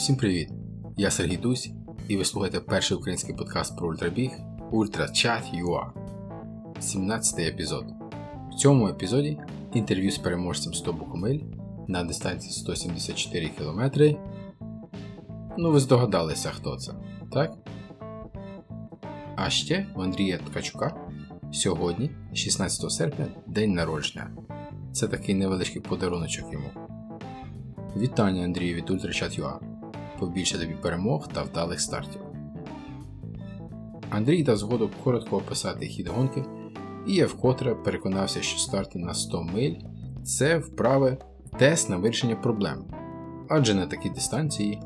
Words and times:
Всім 0.00 0.16
привіт! 0.16 0.48
Я 0.96 1.10
Сергій 1.10 1.36
Дусь, 1.36 1.70
і 2.08 2.16
ви 2.16 2.24
слухаєте 2.24 2.60
перший 2.60 2.96
український 2.96 3.34
подкаст 3.34 3.76
про 3.76 3.88
ультрабіг 3.88 4.30
UltraChat.ua 4.72 5.86
17 6.80 7.38
епізод. 7.38 7.84
В 8.52 8.54
цьому 8.54 8.88
епізоді 8.88 9.38
інтерв'ю 9.74 10.10
з 10.10 10.18
переможцем 10.18 10.74
100 10.74 10.92
букомиль 10.92 11.40
на 11.88 12.04
дистанції 12.04 12.52
174 12.52 13.48
км. 13.48 13.82
Ну, 15.58 15.70
ви 15.70 15.80
здогадалися, 15.80 16.50
хто 16.50 16.76
це, 16.76 16.92
так? 17.32 17.54
А 19.36 19.50
ще 19.50 19.86
у 19.96 20.02
Андрія 20.02 20.38
Ткачука 20.38 20.94
сьогодні, 21.52 22.10
16 22.34 22.90
серпня, 22.90 23.26
день 23.46 23.72
народження. 23.72 24.30
Це 24.92 25.08
такий 25.08 25.34
невеличкий 25.34 25.82
подаруночок 25.82 26.52
йому. 26.52 26.70
Вітання 27.96 28.44
Андрію 28.44 28.74
від 28.74 28.90
UltraChat.ua 28.90 29.69
побільше 30.20 30.58
тобі 30.58 30.74
перемог 30.74 31.28
та 31.28 31.42
вдалих 31.42 31.80
стартів. 31.80 32.20
Андрій 34.10 34.42
дав 34.42 34.56
згоду 34.56 34.90
коротко 35.04 35.36
описати 35.36 35.86
хід 35.86 36.08
гонки, 36.08 36.44
і 37.06 37.14
я 37.14 37.26
вкотре 37.26 37.74
переконався, 37.74 38.42
що 38.42 38.58
старти 38.58 38.98
на 38.98 39.14
100 39.14 39.42
миль 39.42 39.74
це 40.24 40.58
вправи 40.58 41.18
тест 41.58 41.90
на 41.90 41.96
вирішення 41.96 42.36
проблем, 42.36 42.84
адже 43.48 43.74
на 43.74 43.86
такій 43.86 44.10
дистанції 44.10 44.80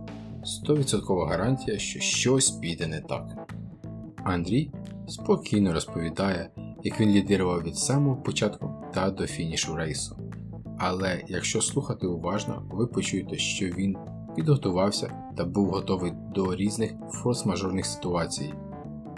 100% 0.68 1.28
гарантія, 1.28 1.78
що 1.78 2.00
щось 2.00 2.50
піде 2.50 2.86
не 2.86 3.00
так. 3.00 3.52
Андрій 4.24 4.70
спокійно 5.08 5.72
розповідає, 5.72 6.50
як 6.82 7.00
він 7.00 7.10
лідирував 7.10 7.62
від 7.62 7.76
самого 7.76 8.16
початку 8.16 8.70
та 8.94 9.10
до 9.10 9.26
фінішу 9.26 9.76
рейсу. 9.76 10.16
Але 10.78 11.24
якщо 11.28 11.60
слухати 11.60 12.06
уважно, 12.06 12.62
ви 12.70 12.86
почуєте, 12.86 13.38
що 13.38 13.66
він 13.66 13.96
підготувався 14.36 15.12
та 15.36 15.44
був 15.44 15.68
готовий 15.68 16.12
до 16.34 16.54
різних 16.54 16.92
форс-мажорних 16.92 17.84
ситуацій, 17.84 18.54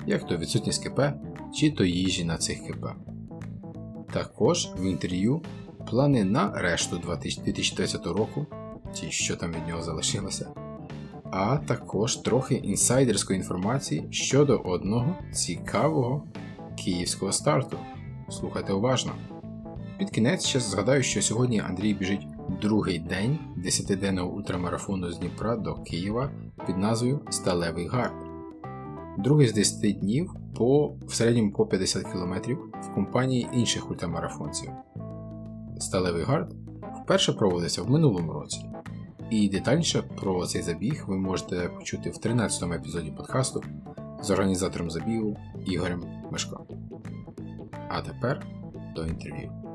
як 0.06 0.26
то 0.26 0.36
відсутність 0.36 0.84
КП 0.84 1.00
чи 1.54 1.70
то 1.70 1.84
їжі 1.84 2.24
на 2.24 2.36
цих 2.36 2.66
КП. 2.66 2.86
Також 4.12 4.70
в 4.78 4.84
інтерв'ю 4.84 5.40
плани 5.90 6.24
на 6.24 6.52
решту 6.52 6.98
2020 6.98 8.06
року, 8.06 8.46
ті, 8.94 9.10
що 9.10 9.36
там 9.36 9.50
від 9.50 9.68
нього 9.68 9.82
залишилося, 9.82 10.48
а 11.30 11.56
також 11.56 12.16
трохи 12.16 12.54
інсайдерської 12.54 13.38
інформації 13.38 14.06
щодо 14.10 14.58
одного 14.58 15.16
цікавого 15.32 16.24
київського 16.84 17.32
старту. 17.32 17.76
Слухайте 18.30 18.72
уважно. 18.72 19.12
Під 19.98 20.10
кінець 20.10 20.46
ще 20.46 20.60
згадаю, 20.60 21.02
що 21.02 21.22
сьогодні 21.22 21.60
Андрій 21.60 21.94
біжить 21.94 22.26
другий 22.48 22.98
день 22.98 23.38
10-денного 23.56 24.28
ультрамарафону 24.28 25.10
з 25.10 25.18
Дніпра 25.18 25.56
до 25.56 25.74
Києва 25.74 26.30
під 26.66 26.76
назвою 26.76 27.20
Сталевий 27.30 27.86
Гард. 27.86 28.14
Другий 29.18 29.48
з 29.48 29.52
10 29.52 29.98
днів 29.98 30.34
по, 30.56 30.92
в 31.06 31.14
середньому 31.14 31.52
по 31.52 31.66
50 31.66 32.02
км 32.02 32.34
в 32.82 32.94
компанії 32.94 33.48
інших 33.52 33.90
ультрамарафонців. 33.90 34.70
Сталевий 35.78 36.24
гард 36.24 36.54
вперше 37.02 37.32
проводився 37.32 37.82
в 37.82 37.90
минулому 37.90 38.32
році. 38.32 38.66
І 39.30 39.48
детальніше 39.48 40.02
про 40.02 40.46
цей 40.46 40.62
забіг 40.62 41.04
ви 41.08 41.16
можете 41.16 41.68
почути 41.68 42.10
в 42.10 42.18
13 42.18 42.68
му 42.68 42.74
епізоді 42.74 43.10
подкасту 43.10 43.62
з 44.22 44.30
організатором 44.30 44.90
забігу 44.90 45.36
Ігорем 45.66 46.02
Мешко. 46.32 46.66
А 47.88 48.00
тепер 48.00 48.46
до 48.94 49.06
інтерв'ю. 49.06 49.65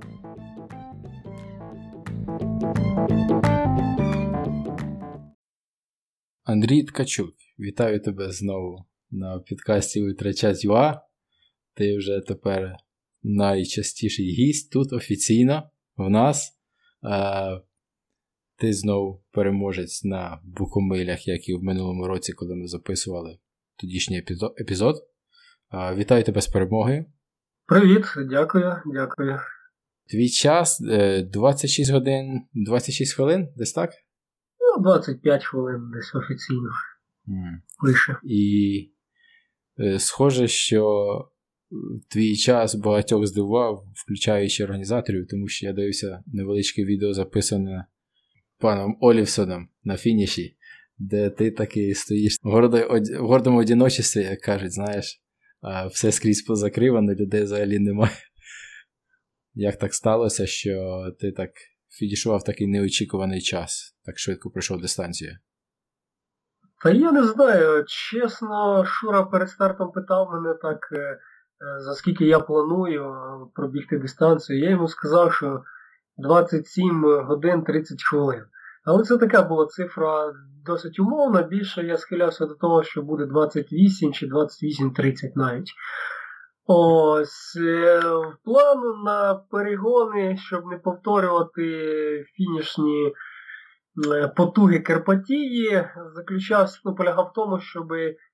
Андрій 6.44 6.84
Ткачук, 6.84 7.36
вітаю 7.60 8.02
тебе 8.02 8.32
знову 8.32 8.86
на 9.12 9.40
підкасті 9.40 10.04
UltraChat.ua. 10.04 11.00
Ти 11.74 11.98
вже 11.98 12.22
тепер 12.28 12.76
найчастіший 13.24 14.26
гість 14.26 14.72
тут 14.72 14.94
офіційно 14.94 15.70
в 15.98 16.10
нас. 16.10 16.60
А, 17.02 17.60
Ти 18.58 18.74
знову 18.74 19.24
переможець 19.32 20.04
на 20.04 20.42
букомилях, 20.44 21.28
як 21.28 21.50
і 21.50 21.54
в 21.54 21.64
минулому 21.64 22.08
році, 22.08 22.34
коли 22.34 22.56
ми 22.56 22.68
записували 22.68 23.38
тодішній 23.76 24.24
епізод. 24.62 24.96
А, 25.70 25.96
Вітаю 25.96 26.24
тебе 26.24 26.42
з 26.42 26.48
перемогою. 26.48 27.06
Привіт, 27.66 28.06
дякую, 28.30 28.76
дякую. 28.86 29.40
Твій 30.12 30.30
час 30.30 30.84
26 31.34 31.90
е, 31.90 31.94
годин 31.94 32.42
26 32.54 33.14
хвилин, 33.14 33.48
десь 33.58 33.74
так? 33.74 33.92
Ну, 34.60 34.84
25 34.84 35.44
хвилин 35.44 35.92
десь 35.94 36.16
офіційно. 36.16 36.70
Mm. 37.28 37.60
Вище. 37.82 38.16
І 38.24 38.92
е, 39.80 40.00
схоже, 40.00 40.48
що 40.48 41.06
твій 42.10 42.36
час 42.36 42.76
багатьох 42.76 43.26
здивував, 43.26 43.84
включаючи 43.96 44.64
організаторів, 44.64 45.28
тому 45.28 45.48
що 45.48 45.66
я 45.66 45.74
дивився 45.74 46.24
невеличке 46.28 46.86
відео, 46.86 47.14
записане 47.14 47.86
паном 48.58 48.98
Олівсоном 49.02 49.70
на 49.84 49.98
фініші, 49.98 50.58
де 50.98 51.30
ти 51.30 51.52
таки 51.52 51.96
стоїш 51.96 52.38
в 52.44 52.50
гордому 53.20 53.60
одіночестві, 53.60 54.22
як 54.22 54.42
кажуть, 54.42 54.74
знаєш, 54.74 55.22
все 55.92 56.12
скрізь 56.12 56.42
позакривано, 56.42 57.14
людей 57.14 57.44
взагалі 57.44 57.80
немає. 57.80 58.12
Як 59.54 59.78
так 59.78 59.94
сталося, 59.94 60.48
що 60.48 61.04
ти 61.20 61.32
так 61.32 61.50
фінішував 61.90 62.44
такий 62.44 62.68
неочікуваний 62.68 63.42
час, 63.42 63.96
так 64.06 64.20
швидко 64.20 64.50
пройшов 64.50 64.82
дистанцію? 64.82 65.38
Та 66.84 66.90
я 66.90 67.12
не 67.12 67.24
знаю. 67.24 67.86
Чесно, 67.88 68.86
Шура 68.86 69.24
перед 69.24 69.50
стартом 69.50 69.92
питав 69.92 70.30
мене 70.32 70.54
так, 70.62 70.90
е, 70.92 70.98
е, 70.98 71.20
за 71.80 71.94
скільки 71.94 72.26
я 72.26 72.40
планую 72.40 73.16
пробігти 73.56 73.98
дистанцію. 74.00 74.60
Я 74.60 74.70
йому 74.70 74.88
сказав, 74.88 75.34
що 75.34 75.64
27 76.18 77.24
годин 77.24 77.64
30 77.64 78.04
хвилин. 78.10 78.44
Але 78.86 79.04
це 79.04 79.18
така 79.18 79.44
була 79.44 79.66
цифра 79.66 80.34
досить 80.66 81.00
умовна. 81.00 81.42
Більше 81.42 81.84
я 81.84 81.98
схилявся 81.98 82.46
до 82.46 82.54
того, 82.54 82.84
що 82.84 83.02
буде 83.02 83.26
28 83.26 84.14
чи 84.14 84.28
28-30 84.28 85.32
навіть. 85.36 85.72
Ось 86.66 87.58
е, 87.62 88.02
план 88.44 89.04
на 89.04 89.36
перегони, 89.52 90.38
щоб 90.38 90.66
не 90.66 90.78
повторювати 90.78 91.64
фінішні 92.36 93.14
е, 94.12 94.28
потуги 94.28 94.80
Карпатії, 94.80 95.84
заключався, 96.16 96.80
ну, 96.86 96.96
полягав 96.96 97.30
в 97.32 97.34
тому, 97.34 97.60
щоб 97.60 97.88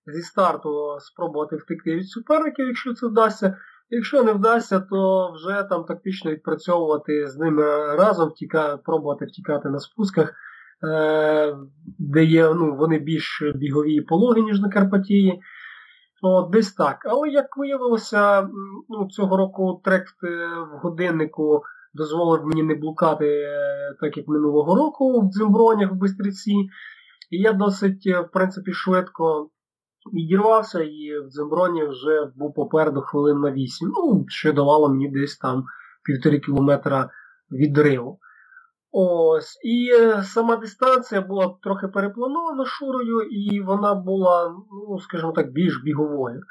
зі 0.06 0.22
старту 0.22 0.98
спробувати 1.00 1.56
втекти 1.56 1.96
від 1.96 2.08
суперників, 2.08 2.68
якщо 2.68 2.94
це 2.94 3.08
вдасться. 3.08 3.58
Якщо 3.90 4.24
не 4.24 4.34
вдасться, 4.34 4.80
то 4.80 5.32
вже 5.32 5.64
там 5.70 5.84
тактично 5.84 6.32
відпрацьовувати 6.32 7.28
з 7.28 7.38
ними 7.38 7.64
разом, 7.96 8.30
втіка, 8.30 8.78
пробувати 8.78 9.26
втікати 9.26 9.70
на 9.70 9.80
спусках, 9.80 10.34
е, 10.84 11.56
де 12.00 12.24
є 12.24 12.54
ну, 12.54 12.76
вони 12.76 13.00
більш 13.00 13.44
бігові 13.56 13.94
і 13.94 14.02
пологи, 14.02 14.42
ніж 14.42 14.60
на 14.60 14.70
Карпатії. 14.70 15.42
От, 16.22 16.50
Десь 16.52 16.74
так. 16.74 16.98
Але 17.06 17.30
як 17.30 17.58
виявилося, 17.58 18.50
ну, 18.90 19.08
цього 19.10 19.38
року 19.38 19.82
трек 19.84 20.04
в 20.72 20.78
годиннику 20.78 21.62
дозволив 21.94 22.46
мені 22.46 22.64
не 22.64 22.76
блукати, 22.76 23.26
е, 23.26 23.96
так 24.00 24.18
як 24.18 24.28
минулого 24.28 24.76
року 24.76 25.22
в 25.22 25.32
дзимбронях 25.32 25.92
в 25.92 25.96
Бистриці. 25.96 26.52
І 27.32 27.38
я 27.38 27.54
досить, 27.54 28.04
е, 28.08 28.20
в 28.20 28.32
принципі, 28.32 28.72
швидко 28.72 29.50
відірвався 30.14 30.82
і 30.82 31.20
в 31.26 31.30
дзимброні 31.30 31.84
вже 31.84 32.32
був 32.36 32.54
попереду 32.54 33.02
хвилин 33.02 33.40
на 33.40 33.52
8. 33.52 33.92
Ну, 33.98 34.26
що 34.28 34.54
давало 34.54 34.90
мені 34.90 35.10
десь 35.10 35.38
там 35.38 35.66
півтори 36.04 36.40
кілометра 36.40 37.10
відриву. 37.52 38.20
Ось, 39.00 39.60
І 39.64 39.90
е, 39.94 40.24
сама 40.24 40.56
дистанція 40.56 41.22
була 41.22 41.56
трохи 41.62 41.88
перепланована 41.88 42.66
шурою, 42.66 43.22
і 43.22 43.62
вона 43.62 43.96
була, 43.96 44.56
ну, 44.90 45.00
скажімо 45.00 45.32
так, 45.32 45.52
більш 45.52 45.82
біговою. 45.84 46.42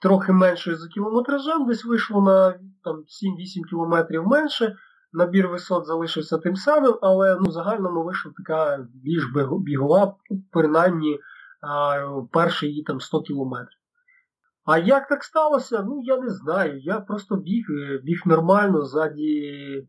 Трохи 0.00 0.32
меншою 0.32 0.76
за 0.76 0.88
кілометражем, 0.88 1.66
десь 1.66 1.84
вийшло 1.84 2.22
на 2.22 2.50
там, 2.84 2.96
7-8 2.96 3.68
кілометрів 3.70 4.26
менше. 4.26 4.76
Набір 5.12 5.48
висот 5.48 5.86
залишився 5.86 6.38
тим 6.38 6.56
самим, 6.56 6.94
але 7.02 7.38
ну, 7.40 7.50
загальному 7.50 8.04
вийшла 8.04 8.32
така 8.36 8.86
більш 8.94 9.24
бігова, 9.60 10.14
принаймні 10.52 11.18
перші 12.32 12.66
її 12.66 12.82
там 12.82 13.00
100 13.00 13.22
кілометрів. 13.22 13.78
А 14.64 14.78
як 14.78 15.08
так 15.08 15.24
сталося? 15.24 15.82
Ну 15.82 16.00
я 16.02 16.16
не 16.16 16.30
знаю. 16.30 16.80
Я 16.80 17.00
просто 17.00 17.36
біг, 17.36 17.64
е, 17.70 18.00
біг 18.04 18.22
нормально 18.26 18.84
ззаді 18.84 19.88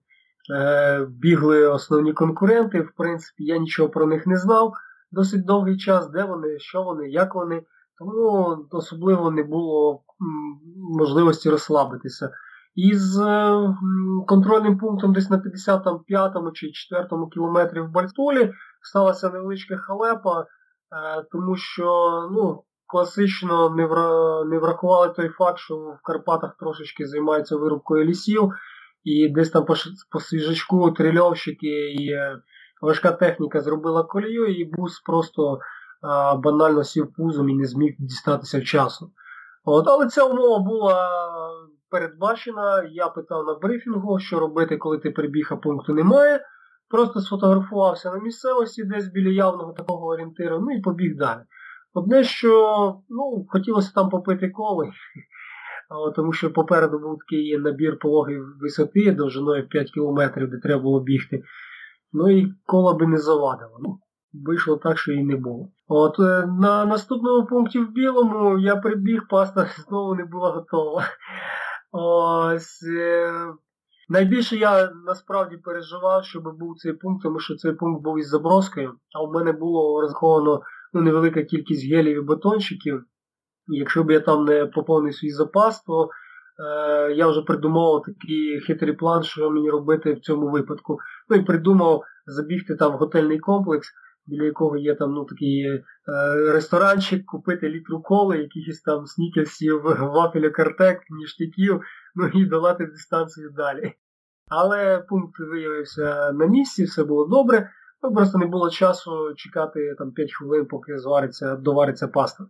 бігли 1.09 1.67
основні 1.67 2.13
конкуренти. 2.13 2.81
В 2.81 2.91
принципі, 2.97 3.43
я 3.43 3.57
нічого 3.57 3.89
про 3.89 4.07
них 4.07 4.27
не 4.27 4.37
знав 4.37 4.73
досить 5.11 5.45
довгий 5.45 5.77
час, 5.77 6.09
де 6.09 6.23
вони, 6.23 6.59
що 6.59 6.83
вони, 6.83 7.09
як 7.09 7.35
вони. 7.35 7.63
Тому 7.97 8.57
особливо 8.71 9.31
не 9.31 9.43
було 9.43 10.03
можливості 10.99 11.49
розслабитися. 11.49 12.31
І 12.75 12.95
з 12.95 13.17
контрольним 14.27 14.77
пунктом 14.77 15.13
десь 15.13 15.29
на 15.29 15.37
55-му 15.37 16.51
чи 16.51 16.67
4-му 16.67 17.27
кілометрі 17.27 17.79
в 17.79 17.89
Бальтолі 17.89 18.53
сталася 18.81 19.29
невеличка 19.29 19.77
халепа. 19.77 20.45
тому 21.31 21.55
що 21.55 22.09
ну, 22.31 22.63
класично 22.87 23.69
не 24.45 24.59
врахували 24.59 25.09
той 25.09 25.29
факт, 25.29 25.57
що 25.57 25.75
в 25.75 25.99
Карпатах 26.03 26.55
трошечки 26.59 27.07
займаються 27.07 27.55
вирубкою 27.55 28.05
лісів, 28.05 28.51
і 29.03 29.29
десь 29.29 29.49
там 29.49 29.65
по, 29.65 29.73
по 30.11 30.19
свіжачку 30.19 30.91
трильовщики 30.91 31.91
і 31.91 32.11
е, 32.11 32.39
важка 32.81 33.11
техніка 33.11 33.61
зробила 33.61 34.03
колію, 34.03 34.45
і 34.45 34.65
бус 34.65 34.99
просто 34.99 35.59
банально 36.37 36.83
сів 36.83 37.13
пузом 37.13 37.49
і 37.49 37.55
не 37.55 37.65
зміг 37.65 37.95
дістатися 37.99 38.59
вчасно. 38.59 39.09
От, 39.65 39.87
Але 39.87 40.07
ця 40.07 40.23
умова 40.23 40.59
була 40.59 41.09
передбачена. 41.89 42.89
Я 42.91 43.07
питав 43.07 43.45
на 43.45 43.53
брифінгу, 43.53 44.19
що 44.19 44.39
робити, 44.39 44.77
коли 44.77 44.97
ти 44.97 45.11
прибіг, 45.11 45.47
а 45.51 45.55
пункту 45.55 45.93
немає. 45.93 46.41
Просто 46.89 47.21
сфотографувався 47.21 48.11
на 48.11 48.19
місцевості, 48.19 48.83
десь 48.83 49.07
біля 49.07 49.29
явного 49.29 49.73
такого 49.73 50.07
орієнтиру, 50.07 50.59
ну 50.59 50.71
і 50.71 50.81
побіг 50.81 51.15
далі. 51.17 51.39
Одне, 51.93 52.23
що 52.23 52.95
ну, 53.09 53.45
хотілося 53.49 53.91
там 53.95 54.09
попити 54.09 54.49
коли, 54.49 54.85
тому 56.15 56.33
що 56.33 56.53
попереду 56.53 56.99
був 56.99 57.17
такий 57.17 57.57
набір 57.57 57.99
пологої 57.99 58.41
висоти 58.61 59.11
довжиною 59.11 59.67
5 59.67 59.91
кілометрів, 59.91 60.49
де 60.49 60.57
треба 60.57 60.81
було 60.81 61.03
бігти. 61.03 61.43
Ну 62.13 62.29
і 62.29 62.53
кола 62.65 62.93
би 62.93 63.07
не 63.07 63.17
завадило. 63.17 63.77
Ну, 63.81 63.99
Вийшло 64.33 64.77
так, 64.77 64.97
що 64.97 65.11
і 65.11 65.23
не 65.23 65.35
було. 65.35 65.69
От 65.87 66.19
е, 66.19 66.45
На 66.59 66.85
наступному 66.85 67.45
пункті 67.45 67.79
в 67.79 67.91
білому 67.91 68.59
я 68.59 68.75
прибіг, 68.75 69.21
паста 69.29 69.67
знову 69.87 70.15
не 70.15 70.25
була 70.25 70.51
готова. 70.51 71.03
Ось. 71.91 72.83
Е, 72.83 73.31
найбільше 74.09 74.55
я 74.55 74.91
насправді 75.05 75.57
переживав, 75.57 76.25
щоб 76.25 76.43
був 76.43 76.77
цей 76.77 76.93
пункт, 76.93 77.23
тому 77.23 77.39
що 77.39 77.55
цей 77.55 77.73
пункт 77.73 78.03
був 78.03 78.19
із 78.19 78.29
заброскою, 78.29 78.93
а 79.15 79.23
в 79.23 79.31
мене 79.31 79.51
було 79.51 80.01
розраховано 80.01 80.61
ну, 80.93 81.01
невелика 81.01 81.43
кількість 81.43 81.91
гелів 81.91 82.17
і 82.17 82.21
бетончиків. 82.21 83.03
Якщо 83.69 84.03
б 84.03 84.11
я 84.11 84.19
там 84.19 84.45
не 84.45 84.65
поповнив 84.65 85.15
свій 85.15 85.31
запас, 85.31 85.83
то 85.83 86.09
е, 86.09 87.13
я 87.13 87.27
вже 87.27 87.41
придумав 87.41 88.03
такий 88.05 88.59
хитрий 88.59 88.93
план, 88.93 89.23
що 89.23 89.51
мені 89.51 89.69
робити 89.69 90.13
в 90.13 90.19
цьому 90.19 90.49
випадку. 90.49 90.97
Ну 91.29 91.35
і 91.35 91.41
придумав 91.41 92.03
забігти 92.25 92.75
там 92.75 92.91
в 92.91 92.95
готельний 92.95 93.39
комплекс, 93.39 93.91
біля 94.25 94.43
якого 94.43 94.77
є 94.77 94.95
там 94.95 95.13
ну, 95.13 95.25
такий 95.25 95.63
е, 95.65 95.83
ресторанчик, 96.51 97.25
купити 97.25 97.69
літру 97.69 98.01
коли, 98.01 98.37
якихось 98.37 98.81
там 98.81 99.05
снікерсів, 99.05 99.81
вафеля 99.83 100.49
картек, 100.49 100.99
ніштяків, 101.09 101.81
ну 102.15 102.27
і 102.27 102.45
долати 102.45 102.85
дистанцію 102.85 103.49
далі. 103.49 103.93
Але 104.49 105.05
пункт 105.09 105.39
виявився 105.39 106.31
на 106.31 106.45
місці, 106.45 106.83
все 106.83 107.03
було 107.03 107.27
добре. 107.27 107.69
Ну, 108.03 108.13
Просто 108.13 108.37
не 108.37 108.45
було 108.45 108.69
часу 108.69 109.33
чекати 109.35 109.95
там 109.97 110.11
5 110.11 110.33
хвилин, 110.33 110.65
поки 110.65 110.99
звариться, 110.99 111.55
довариться 111.55 112.07
паста. 112.07 112.43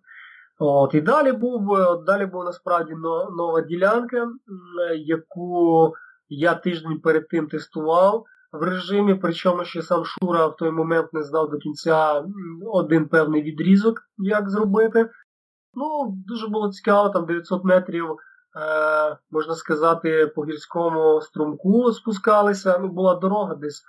От, 0.59 0.93
І 0.93 1.01
далі 1.01 1.31
був 1.31 1.73
е, 1.73 1.97
далі 2.05 2.25
був 2.25 2.43
насправді 2.43 2.93
нова 3.37 3.61
ділянка, 3.61 4.27
яку 4.97 5.93
я 6.29 6.55
тиждень 6.55 6.99
перед 6.99 7.27
тим 7.27 7.47
тестував 7.47 8.25
в 8.51 8.63
режимі, 8.63 9.15
причому 9.15 9.63
ще 9.63 9.81
сам 9.81 10.05
Шура 10.05 10.47
в 10.47 10.55
той 10.55 10.71
момент 10.71 11.13
не 11.13 11.23
знав 11.23 11.49
до 11.49 11.57
кінця 11.57 12.25
один 12.65 13.07
певний 13.07 13.43
відрізок, 13.43 14.01
як 14.17 14.49
зробити. 14.49 15.09
Ну, 15.73 16.17
Дуже 16.27 16.47
було 16.47 16.71
цікаво, 16.71 17.09
там 17.09 17.25
900 17.25 17.63
метрів, 17.63 18.11
е, 18.11 18.15
можна 19.31 19.55
сказати, 19.55 20.27
по 20.35 20.45
гірському 20.45 21.21
струмку 21.21 21.91
спускалися. 21.91 22.79
Ну, 22.79 22.87
Була 22.87 23.15
дорога 23.15 23.55
десь 23.55 23.83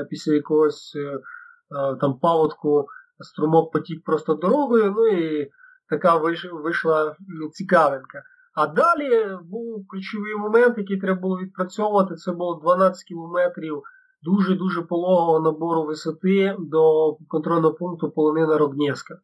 е, 0.00 0.04
після 0.04 0.32
якогось 0.34 0.92
е, 0.96 1.00
е 1.08 1.96
там 2.00 2.18
паводку 2.18 2.86
струмок 3.20 3.72
потік 3.72 4.04
просто 4.04 4.34
дорогою. 4.34 4.94
ну 4.96 5.06
і 5.06 5.50
така 5.92 6.16
вийшла 6.62 7.16
цікавинка. 7.52 8.22
А 8.54 8.66
далі 8.66 9.38
був 9.50 9.86
ключовий 9.88 10.34
момент, 10.34 10.78
який 10.78 11.00
треба 11.00 11.20
було 11.20 11.38
відпрацьовувати. 11.38 12.14
Це 12.14 12.32
було 12.32 12.60
12 12.64 13.04
кілометрів 13.04 13.82
дуже-дуже 14.22 14.82
пологого 14.82 15.40
набору 15.40 15.84
висоти 15.84 16.56
до 16.58 17.14
контрольного 17.28 17.74
пункту 17.74 18.10
полонина 18.10 18.58
Рогнєвська. 18.58 19.14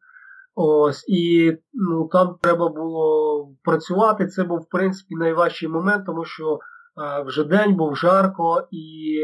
Ось, 0.55 1.05
І 1.07 1.53
ну, 1.73 2.07
там 2.11 2.35
треба 2.41 2.69
було 2.69 3.49
працювати. 3.63 4.27
Це 4.27 4.43
був, 4.43 4.59
в 4.59 4.69
принципі, 4.69 5.15
найважчий 5.15 5.69
момент, 5.69 6.05
тому 6.05 6.25
що 6.25 6.59
а, 6.95 7.21
вже 7.21 7.43
день 7.43 7.75
був 7.75 7.95
жарко 7.95 8.67
і 8.71 9.15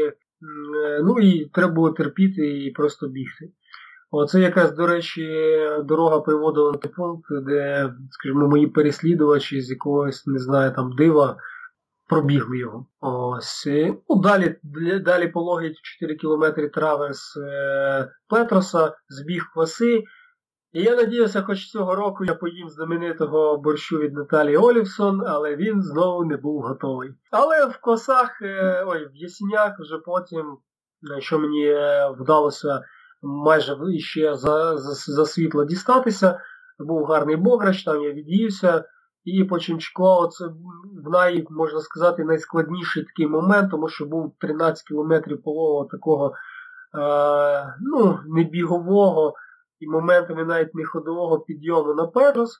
ну, 1.02 1.18
і 1.18 1.44
треба 1.44 1.72
було 1.72 1.90
терпіти 1.90 2.64
і 2.64 2.70
просто 2.70 3.08
бігти. 3.08 3.52
Оце 4.10 4.40
якраз, 4.40 4.72
до 4.72 4.86
речі, 4.86 5.56
дорога 5.84 6.20
приводила 6.20 6.72
на 6.72 6.90
пункт, 6.90 7.28
де, 7.46 7.92
скажімо, 8.10 8.48
мої 8.48 8.66
переслідувачі 8.66 9.60
з 9.60 9.70
якогось, 9.70 10.26
не 10.26 10.38
знаю, 10.38 10.72
там 10.74 10.92
дива 10.92 11.36
пробігли 12.08 12.58
його. 12.58 12.86
Ось. 13.00 13.68
Ну, 14.08 14.16
Далі 14.22 14.56
далі 15.04 15.28
пологий 15.28 15.74
4 15.82 16.14
кілометри 16.14 16.68
траверс 16.68 17.36
е, 17.36 18.10
Петроса, 18.28 18.94
збіг 19.08 19.50
кваси. 19.52 20.04
І 20.72 20.82
я 20.82 20.96
надіюся, 20.96 21.42
хоч 21.42 21.66
цього 21.66 21.94
року 21.94 22.24
я 22.24 22.34
поїм 22.34 22.68
знаменитого 22.68 23.56
борщу 23.56 23.98
від 23.98 24.14
Наталії 24.14 24.56
Олівсон, 24.56 25.22
але 25.26 25.56
він 25.56 25.82
знову 25.82 26.24
не 26.24 26.36
був 26.36 26.62
готовий. 26.62 27.10
Але 27.30 27.66
в 27.66 27.78
косах, 27.80 28.42
е, 28.42 28.84
ой, 28.86 29.06
в 29.06 29.16
Ясінях 29.16 29.80
вже 29.80 29.98
потім, 29.98 30.56
що 31.18 31.38
мені 31.38 31.66
е, 31.66 32.10
вдалося 32.18 32.82
майже 33.22 33.98
ще 33.98 34.36
за, 34.36 34.76
за, 34.76 35.12
за 35.12 35.26
світло 35.26 35.64
дістатися. 35.64 36.40
Був 36.78 37.04
гарний 37.04 37.36
бограч, 37.36 37.84
там 37.84 38.02
я 38.02 38.12
від'ївся. 38.12 38.84
І 39.24 39.44
Починчко 39.44 40.28
це 40.32 40.46
в 41.04 41.10
най, 41.10 41.46
можна 41.50 41.80
сказати, 41.80 42.24
найскладніший 42.24 43.04
такий 43.04 43.26
момент, 43.26 43.70
тому 43.70 43.88
що 43.88 44.06
був 44.06 44.34
13 44.40 44.86
кілометрів 44.86 45.42
полового 45.42 45.84
такого 45.84 46.32
е, 46.98 47.74
ну, 47.80 48.18
не 48.26 48.44
бігового 48.44 49.34
і 49.80 49.88
моментами 49.88 50.44
навіть 50.44 50.74
не 50.74 50.84
ходового 50.84 51.40
підйому 51.40 51.94
на 51.94 52.06
Петрос. 52.06 52.58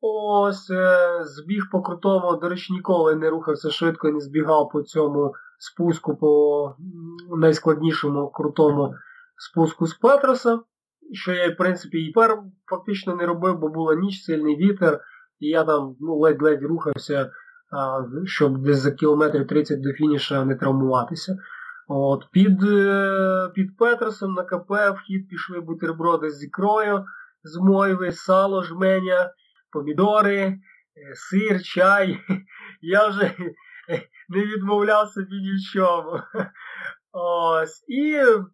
Ось 0.00 0.70
е, 0.70 1.18
збіг 1.24 1.62
по 1.72 1.82
крутому, 1.82 2.36
до 2.36 2.48
речі, 2.48 2.72
ніколи 2.72 3.14
не 3.14 3.30
рухався 3.30 3.70
швидко 3.70 4.08
і 4.08 4.12
не 4.12 4.20
збігав 4.20 4.70
по 4.72 4.82
цьому 4.82 5.32
спуску, 5.58 6.16
по 6.16 6.74
найскладнішому 7.36 8.30
крутому 8.30 8.94
спуску 9.40 9.86
з 9.86 9.94
Петроса, 9.94 10.60
що 11.12 11.32
я, 11.32 11.50
в 11.50 11.56
принципі, 11.56 11.98
і 11.98 12.12
пер 12.12 12.38
фактично 12.70 13.16
не 13.16 13.26
робив, 13.26 13.58
бо 13.58 13.68
була 13.68 13.94
ніч, 13.94 14.22
сильний 14.22 14.56
вітер, 14.56 15.00
і 15.38 15.46
я 15.46 15.64
там 15.64 15.96
ну, 16.00 16.18
ледь-ледь 16.18 16.62
рухався, 16.62 17.30
а, 17.72 18.02
щоб 18.24 18.62
десь 18.62 18.78
за 18.78 18.92
кілометрів 18.92 19.46
30 19.46 19.82
до 19.82 19.92
фініша 19.92 20.44
не 20.44 20.54
травмуватися. 20.54 21.36
От, 21.88 22.24
Під 22.32 22.62
е, 22.62 23.50
під 23.54 23.76
Петросом 23.76 24.34
на 24.34 24.42
КП 24.42 24.70
в 24.70 24.96
хід 25.06 25.28
пішли 25.28 25.60
бутерброди 25.60 26.30
з 26.30 26.44
ікрою, 26.44 27.04
з 27.42 27.56
мойви, 27.60 28.12
сало, 28.12 28.62
жменя, 28.62 29.32
помідори, 29.72 30.40
е, 30.40 30.60
сир, 31.14 31.62
чай. 31.62 32.18
Я 32.80 33.08
вже 33.08 33.34
не 34.28 34.40
відмовляв 34.40 35.08
собі 35.08 35.34
ні 35.34 35.52
в 35.52 35.72
чому. 35.72 36.20
Ось. 37.12 37.84
І 37.88 38.14
Е, 38.14 38.44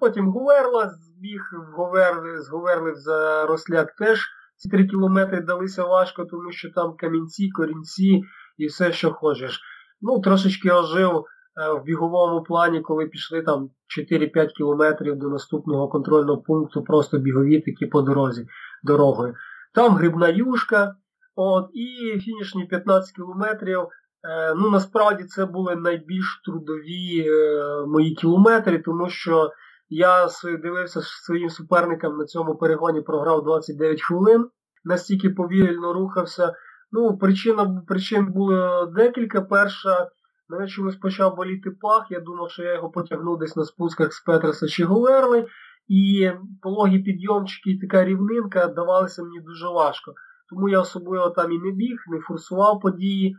потім 0.00 0.28
Гуверла 0.28 0.88
збіг 0.88 1.40
в 1.52 1.76
Говерли, 1.76 2.42
з 2.42 2.48
Говерлив 2.48 2.96
за 2.96 3.46
Росляк 3.46 3.92
теж 3.92 4.28
ці 4.56 4.68
три 4.68 4.86
кілометри 4.86 5.40
далися 5.40 5.84
важко, 5.84 6.24
тому 6.24 6.52
що 6.52 6.70
там 6.70 6.96
камінці, 6.96 7.50
корінці 7.50 8.22
і 8.56 8.66
все, 8.66 8.92
що 8.92 9.10
хочеш. 9.10 9.60
Ну, 10.00 10.20
трошечки 10.20 10.70
ожив 10.70 11.10
е, 11.10 11.72
в 11.72 11.84
біговому 11.84 12.42
плані, 12.42 12.80
коли 12.80 13.06
пішли 13.06 13.42
там 13.42 13.70
4-5 14.10 14.48
кілометрів 14.48 15.16
до 15.16 15.28
наступного 15.28 15.88
контрольного 15.88 16.42
пункту, 16.42 16.82
просто 16.82 17.18
бігові 17.18 17.60
такі 17.60 17.86
по 17.86 18.02
дорозі, 18.02 18.46
дорогою. 18.82 19.34
Там 19.74 19.94
грибна 19.94 20.28
юшка, 20.28 20.94
от, 21.34 21.70
і 21.72 22.18
фінішні 22.20 22.64
15 22.64 23.16
кілометрів. 23.16 23.80
Е, 24.24 24.54
ну, 24.54 24.70
Насправді 24.70 25.24
це 25.24 25.46
були 25.46 25.76
найбільш 25.76 26.40
трудові 26.44 27.28
е, 27.28 27.86
мої 27.86 28.14
кілометри, 28.14 28.78
тому 28.78 29.08
що 29.10 29.50
я 29.88 30.28
дивився 30.62 31.00
своїм 31.02 31.50
суперникам 31.50 32.16
на 32.16 32.24
цьому 32.24 32.56
перегоні, 32.56 33.00
програв 33.00 33.44
29 33.44 34.02
хвилин, 34.02 34.48
настільки 34.84 35.30
повільно 35.30 35.92
рухався. 35.92 36.52
Ну, 36.92 37.18
причина, 37.18 37.82
Причин 37.86 38.32
було 38.32 38.86
декілька. 38.86 39.40
Перша, 39.40 40.08
мене 40.48 40.68
чомусь 40.68 40.96
почав 40.96 41.36
боліти 41.36 41.70
пах, 41.70 42.06
я 42.10 42.20
думав, 42.20 42.50
що 42.50 42.62
я 42.62 42.74
його 42.74 42.90
потягну 42.90 43.36
десь 43.36 43.56
на 43.56 43.64
спусках 43.64 44.12
з 44.12 44.20
Петреса 44.20 44.68
чи 44.68 44.84
Говерли, 44.84 45.46
і 45.88 46.30
пологі 46.62 46.98
підйомчики 46.98 47.70
і 47.70 47.78
така 47.78 48.04
рівнинка 48.04 48.66
давалися 48.66 49.22
мені 49.22 49.40
дуже 49.40 49.68
важко. 49.68 50.12
Тому 50.50 50.68
я 50.68 50.80
особливо 50.80 51.30
там 51.30 51.52
і 51.52 51.58
не 51.58 51.70
біг, 51.70 51.98
не 52.08 52.20
форсував 52.20 52.80
події. 52.80 53.36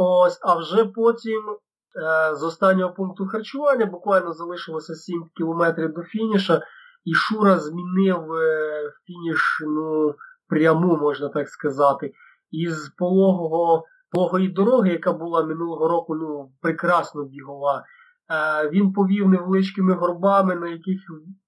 Ось, 0.00 0.38
А 0.42 0.54
вже 0.54 0.84
потім 0.84 1.42
е, 1.50 2.34
з 2.34 2.42
останнього 2.42 2.94
пункту 2.94 3.26
харчування 3.26 3.86
буквально 3.86 4.32
залишилося 4.32 4.94
7 4.94 5.24
кілометрів 5.36 5.92
до 5.92 6.02
фініша. 6.02 6.62
і 7.04 7.14
Шура 7.14 7.58
змінив 7.58 8.32
е, 8.32 8.92
фінішну 9.06 10.14
пряму, 10.48 10.96
можна 10.96 11.28
так 11.28 11.48
сказати, 11.48 12.12
із 12.50 12.88
пологого, 12.88 13.84
пологої 14.10 14.48
дороги, 14.48 14.90
яка 14.90 15.12
була 15.12 15.44
минулого 15.44 15.88
року 15.88 16.14
ну, 16.14 16.52
прекрасно 16.60 17.24
бігова. 17.24 17.84
Е, 18.30 18.68
він 18.70 18.92
повів 18.92 19.28
невеличкими 19.28 19.94
горбами, 19.94 20.54
на 20.54 20.68
яких 20.68 21.00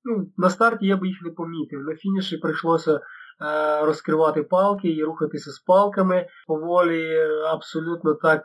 ну, 0.04 0.26
на 0.36 0.50
старті 0.50 0.86
я 0.86 0.96
б 0.96 1.04
їх 1.04 1.22
не 1.22 1.30
помітив. 1.30 1.80
На 1.80 1.94
фініші 1.94 2.36
прийшлося 2.36 3.00
розкривати 3.82 4.42
палки 4.42 4.88
і 4.88 5.04
рухатися 5.04 5.50
з 5.50 5.58
палками. 5.58 6.26
Поволі 6.46 7.18
абсолютно 7.52 8.14
так. 8.14 8.42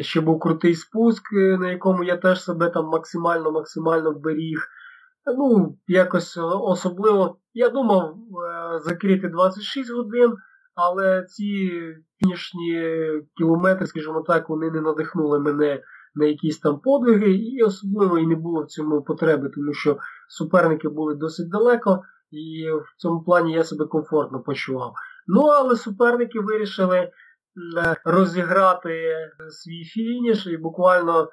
Ще 0.00 0.20
був 0.20 0.40
крутий 0.40 0.74
спуск, 0.74 1.22
на 1.32 1.70
якому 1.70 2.04
я 2.04 2.16
теж 2.16 2.42
себе 2.42 2.70
там 2.70 2.84
максимально-максимально 2.84 4.20
беріг. 4.20 4.68
Ну, 5.38 5.78
якось 5.88 6.38
особливо, 6.60 7.38
я 7.54 7.68
думав 7.68 8.10
е, 8.10 8.80
закрити 8.80 9.28
26 9.28 9.92
годин, 9.92 10.34
але 10.74 11.24
ці 11.24 11.70
фінішні 12.20 12.82
кілометри, 13.38 13.86
скажімо 13.86 14.24
так, 14.26 14.48
вони 14.48 14.70
не 14.70 14.80
надихнули 14.80 15.38
мене 15.38 15.82
на 16.14 16.26
якісь 16.26 16.58
там 16.58 16.80
подвиги, 16.80 17.32
і 17.32 17.62
особливо 17.62 18.18
і 18.18 18.26
не 18.26 18.34
було 18.34 18.62
в 18.62 18.66
цьому 18.66 19.02
потреби, 19.02 19.50
тому 19.54 19.72
що 19.72 19.98
суперники 20.28 20.88
були 20.88 21.14
досить 21.14 21.50
далеко, 21.50 22.02
і 22.30 22.70
в 22.70 22.94
цьому 22.96 23.22
плані 23.22 23.52
я 23.52 23.64
себе 23.64 23.84
комфортно 23.86 24.40
почував. 24.40 24.94
Ну, 25.26 25.40
але 25.42 25.76
суперники 25.76 26.40
вирішили 26.40 26.96
е, 26.96 27.10
розіграти 28.04 29.16
свій 29.50 29.84
фініш, 29.84 30.46
і 30.46 30.56
буквально 30.56 31.22
е, 31.22 31.28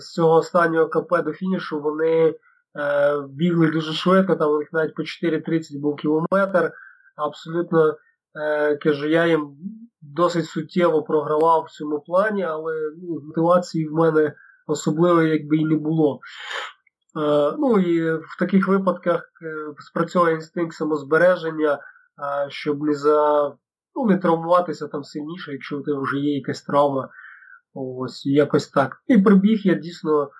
з 0.00 0.12
цього 0.12 0.34
останнього 0.34 0.88
КП 0.88 1.22
до 1.24 1.32
фінішу 1.32 1.80
вони. 1.80 2.34
Е, 2.78 3.20
бігли 3.28 3.70
дуже 3.70 3.92
швидко, 3.92 4.36
там 4.36 4.50
у 4.50 4.58
них 4.58 4.68
навіть 4.72 4.94
по 4.94 5.02
4.30 5.02 5.80
був 5.80 5.96
кілометр. 5.96 6.72
Абсолютно 7.16 7.96
кажу, 8.82 9.08
я 9.08 9.26
їм 9.26 9.56
досить 10.02 10.46
суттєво 10.46 11.02
програвав 11.02 11.64
в 11.64 11.70
цьому 11.70 12.00
плані, 12.00 12.42
але 12.42 12.72
ну, 13.02 13.20
мотивації 13.26 13.88
в 13.88 13.92
мене 13.92 14.34
особливо 14.66 15.22
якби 15.22 15.56
і 15.56 15.64
не 15.64 15.76
було. 15.76 16.20
Е, 17.18 17.56
ну 17.58 17.78
і 17.78 18.12
в 18.12 18.36
таких 18.38 18.68
випадках 18.68 19.22
спрацьовує 19.78 20.34
інстинкт 20.34 20.76
самозбереження, 20.76 21.78
щоб 22.48 22.82
не 22.82 22.94
за, 22.94 23.48
ну, 23.94 24.06
не 24.06 24.18
травмуватися 24.18 24.88
там 24.88 25.04
сильніше, 25.04 25.52
якщо 25.52 25.78
у 25.78 25.82
тебе 25.82 26.02
вже 26.02 26.18
є 26.18 26.34
якась 26.34 26.62
травма. 26.62 27.08
Ось 27.74 28.26
якось 28.26 28.68
так. 28.68 28.96
І 29.06 29.18
прибіг 29.18 29.60
я 29.64 29.74
дійсно. 29.74 30.30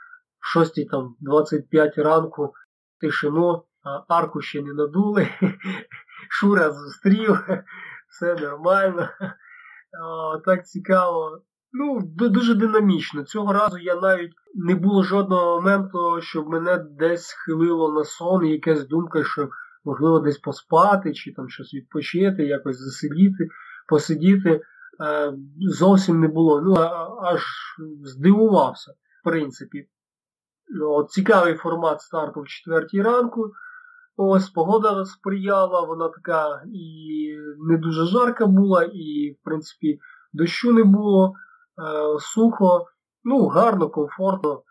6 0.40 0.88
там 0.90 1.16
25 1.20 1.98
ранку 1.98 2.54
тишину, 3.00 3.64
арку 4.08 4.40
ще 4.40 4.62
не 4.62 4.72
надули, 4.74 5.28
Шура 6.30 6.70
зустрів, 6.72 7.48
все 8.08 8.34
нормально. 8.34 9.08
О, 10.04 10.38
так 10.38 10.66
цікаво. 10.66 11.42
Ну, 11.72 12.00
дуже 12.14 12.54
динамічно. 12.54 13.24
Цього 13.24 13.52
разу 13.52 13.78
я 13.78 13.96
навіть 13.96 14.32
не 14.54 14.74
було 14.74 15.02
жодного 15.02 15.54
моменту, 15.54 16.20
щоб 16.20 16.48
мене 16.48 16.78
десь 16.78 17.26
схилило 17.26 17.92
на 17.92 18.04
сон, 18.04 18.46
якась 18.46 18.86
думка, 18.86 19.24
що 19.24 19.48
можливо 19.84 20.20
десь 20.20 20.38
поспати, 20.38 21.12
чи 21.12 21.32
там 21.32 21.48
щось 21.48 21.74
відпочити, 21.74 22.42
якось 22.42 22.78
засидіти, 22.78 23.48
посидіти. 23.88 24.60
Е, 25.00 25.32
зовсім 25.60 26.20
не 26.20 26.28
було. 26.28 26.60
Ну, 26.60 26.74
аж 27.22 27.42
здивувався, 28.04 28.92
в 28.92 29.24
принципі. 29.24 29.88
Ну, 30.68 31.04
Цікавий 31.04 31.54
формат 31.54 32.00
старту 32.00 32.40
в 32.40 32.48
четвертій 32.48 33.02
ранку. 33.02 33.52
Ось 34.16 34.50
погода 34.50 35.04
сприяла, 35.04 35.80
вона 35.80 36.08
така 36.08 36.62
і 36.72 37.36
не 37.58 37.76
дуже 37.76 38.06
жарка 38.06 38.46
була, 38.46 38.82
і, 38.82 39.36
в 39.40 39.44
принципі, 39.44 39.98
дощу 40.32 40.72
не 40.72 40.84
було, 40.84 41.34
сухо, 42.20 42.86
ну, 43.24 43.46
гарно, 43.46 43.88
комфортно 43.90 44.62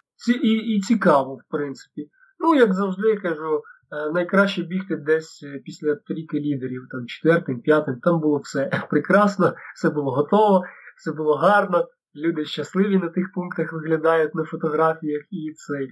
і 0.44 0.50
і 0.50 0.82
цікаво, 0.82 1.36
в 1.36 1.52
принципі. 1.52 2.10
Ну, 2.40 2.56
як 2.56 2.74
завжди 2.74 3.08
я 3.08 3.20
кажу, 3.20 3.62
е, 3.92 4.12
найкраще 4.12 4.64
бігти 4.64 4.96
десь 4.96 5.44
після 5.66 5.96
трійки 5.96 6.40
лідерів, 6.40 6.88
там 6.92 7.08
четвертим, 7.08 7.62
п'ятим, 7.62 8.00
там 8.00 8.20
було 8.20 8.38
все 8.38 8.72
прекрасно, 8.90 9.54
все 9.76 9.90
було 9.90 10.12
готово, 10.12 10.64
все 10.98 11.12
було 11.12 11.36
гарно 11.36 11.88
люди 12.16 12.46
щасливі 12.46 12.98
на 12.98 13.10
тих 13.10 13.32
пунктах 13.34 13.74
виглядають 13.74 14.36
на 14.36 14.44
фотографіях 14.44 15.24
і 15.32 15.54
цей. 15.56 15.90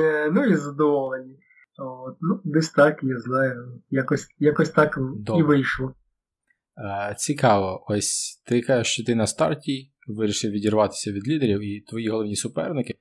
Е, 0.00 0.30
ну 0.32 0.44
і 0.44 0.54
задоволені. 0.54 1.38
От, 1.78 2.16
Ну, 2.20 2.40
Десь 2.44 2.70
так, 2.70 2.98
я 3.02 3.18
знаю. 3.18 3.82
Якось 3.90 4.28
якось 4.38 4.70
так 4.70 4.98
Добре. 4.98 5.40
і 5.40 5.42
вийшло. 5.42 5.94
Е, 6.78 7.14
цікаво, 7.18 7.84
ось 7.88 8.42
ти 8.46 8.60
кажеш, 8.60 8.92
що 8.92 9.04
ти 9.04 9.14
на 9.14 9.26
старті 9.26 9.92
вирішив 10.06 10.50
відірватися 10.50 11.12
від 11.12 11.28
лідерів, 11.28 11.60
і 11.60 11.80
твої 11.80 12.08
головні 12.08 12.36
суперники, 12.36 12.94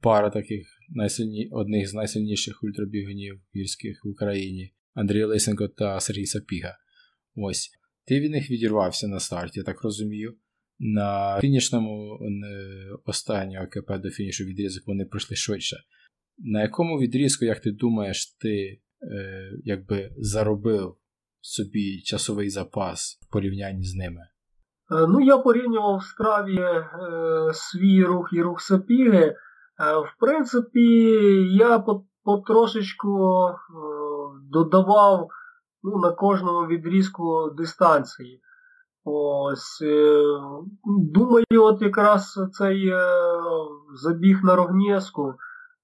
пара 0.00 0.30
таких 0.30 0.66
найсильні, 0.90 1.48
одних 1.52 1.88
з 1.88 1.94
найсильніших 1.94 2.64
ультрабігунів 2.64 3.40
гірських 3.56 4.04
в 4.04 4.08
Україні 4.08 4.74
Андрій 4.94 5.24
Лисенко 5.24 5.68
та 5.68 6.00
Сергій 6.00 6.26
Сапіга. 6.26 6.76
Ось. 7.34 7.70
Ти 8.06 8.20
від 8.20 8.30
них 8.30 8.50
відірвався 8.50 9.08
на 9.08 9.20
старті, 9.20 9.58
я 9.60 9.64
так 9.64 9.82
розумію. 9.82 10.36
На 10.78 11.38
фінішному 11.40 12.18
останнього 13.04 13.66
КП 13.66 13.98
до 14.02 14.10
фінішу 14.10 14.44
відрізок 14.44 14.86
вони 14.86 15.04
пройшли 15.04 15.36
швидше. 15.36 15.76
На 16.38 16.62
якому 16.62 16.98
відрізку, 16.98 17.44
як 17.44 17.60
ти 17.60 17.72
думаєш, 17.72 18.26
ти 18.26 18.80
е, 19.02 19.52
якби 19.64 20.10
заробив 20.18 20.96
собі 21.44 22.02
часовий 22.02 22.50
запас 22.50 23.18
в 23.22 23.32
порівнянні 23.32 23.84
з 23.84 23.94
ними? 23.94 24.20
Е, 24.20 25.06
ну, 25.08 25.20
я 25.20 25.38
порівнював 25.38 25.96
в 25.96 26.02
страві 26.02 26.58
е, 26.58 26.84
свій 27.52 28.04
рух 28.04 28.28
і 28.32 28.42
рух 28.42 28.60
Сапіги. 28.60 29.24
Е, 29.24 29.34
в 29.96 30.14
принципі, 30.20 30.80
я 31.52 31.84
потрошечку 32.24 33.48
е, 33.48 33.54
додавав 34.52 35.28
ну, 35.82 35.98
на 35.98 36.10
кожному 36.10 36.66
відрізку 36.66 37.50
дистанції. 37.56 38.40
Ось, 39.04 39.82
е, 39.82 40.22
Думаю, 41.12 41.44
от 41.50 41.82
якраз 41.82 42.40
цей 42.52 42.88
е, 42.88 43.06
забіг 43.94 44.40
на 44.44 44.56
Рогнєску 44.56 45.34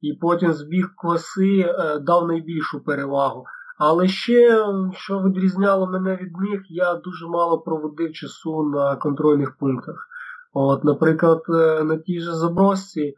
і 0.01 0.13
потім 0.21 0.53
збіг 0.53 0.95
коси 0.97 1.75
дав 2.03 2.27
найбільшу 2.27 2.85
перевагу. 2.85 3.45
Але 3.81 4.09
ще, 4.09 4.65
що 4.93 5.23
відрізняло 5.23 5.87
мене 5.87 6.17
від 6.17 6.37
них, 6.37 6.61
я 6.69 6.95
дуже 6.95 7.27
мало 7.27 7.61
проводив 7.61 8.13
часу 8.13 8.63
на 8.63 8.97
контрольних 8.97 9.57
пунктах. 9.57 10.09
От, 10.53 10.85
Наприклад, 10.85 11.43
на 11.85 11.97
тій 11.97 12.21
же 12.21 12.33
забросці, 12.33 13.15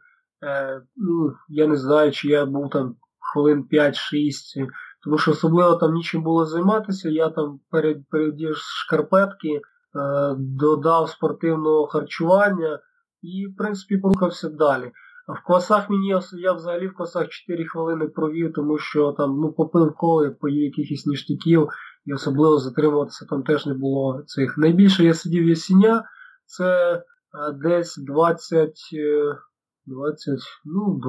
ну, 0.95 1.33
я 1.49 1.67
не 1.67 1.75
знаю, 1.75 2.11
чи 2.11 2.27
я 2.27 2.45
був 2.45 2.69
там 2.69 2.95
хвилин 3.19 3.67
5-6, 3.71 3.93
тому 5.03 5.17
що 5.17 5.31
особливо 5.31 5.75
там 5.75 5.93
нічим 5.93 6.23
було 6.23 6.45
займатися, 6.45 7.09
я 7.09 7.29
там 7.29 7.59
передіж 8.09 8.57
шкарпетки. 8.57 9.61
Е, 9.95 10.35
додав 10.37 11.09
спортивного 11.09 11.87
харчування 11.87 12.79
і, 13.21 13.47
в 13.47 13.57
принципі, 13.57 13.97
порухався 13.97 14.49
далі. 14.49 14.91
В 15.27 15.47
класах 15.47 15.89
мені 15.89 16.15
я 16.37 16.53
взагалі 16.53 16.87
в 16.87 16.95
класах 16.95 17.29
4 17.29 17.65
хвилини 17.65 18.07
провів, 18.07 18.53
тому 18.53 18.77
що 18.77 19.11
там 19.11 19.39
ну, 19.39 19.53
попив 19.53 19.93
коли, 19.97 20.29
поїв 20.29 20.63
якихось 20.63 21.05
ніштяків, 21.05 21.67
і 22.05 22.13
особливо 22.13 22.57
затримуватися 22.57 23.25
там 23.29 23.43
теж 23.43 23.65
не 23.65 23.73
було 23.73 24.23
цих. 24.25 24.57
Найбільше 24.57 25.03
я 25.03 25.13
сидів 25.13 25.47
ясіня, 25.47 26.03
це 26.45 26.95
е, 26.95 27.01
десь 27.63 27.97
20, 27.97 28.71
20, 29.85 30.33
е, 30.33 30.37
ну, 30.65 30.99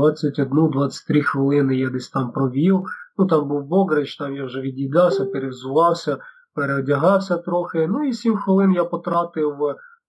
21-23 1.11 1.23
хвилини 1.23 1.77
я 1.77 1.91
десь 1.91 2.11
там 2.11 2.33
провів. 2.33 2.83
Ну 3.19 3.27
там 3.27 3.49
був 3.49 3.65
Богрич, 3.65 4.17
там 4.17 4.35
я 4.37 4.45
вже 4.45 4.61
від'їдався, 4.61 5.25
перевзувався 5.25 6.19
переодягався 6.55 7.37
трохи. 7.39 7.87
Ну 7.87 8.05
і 8.05 8.13
7 8.13 8.37
хвилин 8.37 8.73
я 8.73 8.85
потратив 8.85 9.57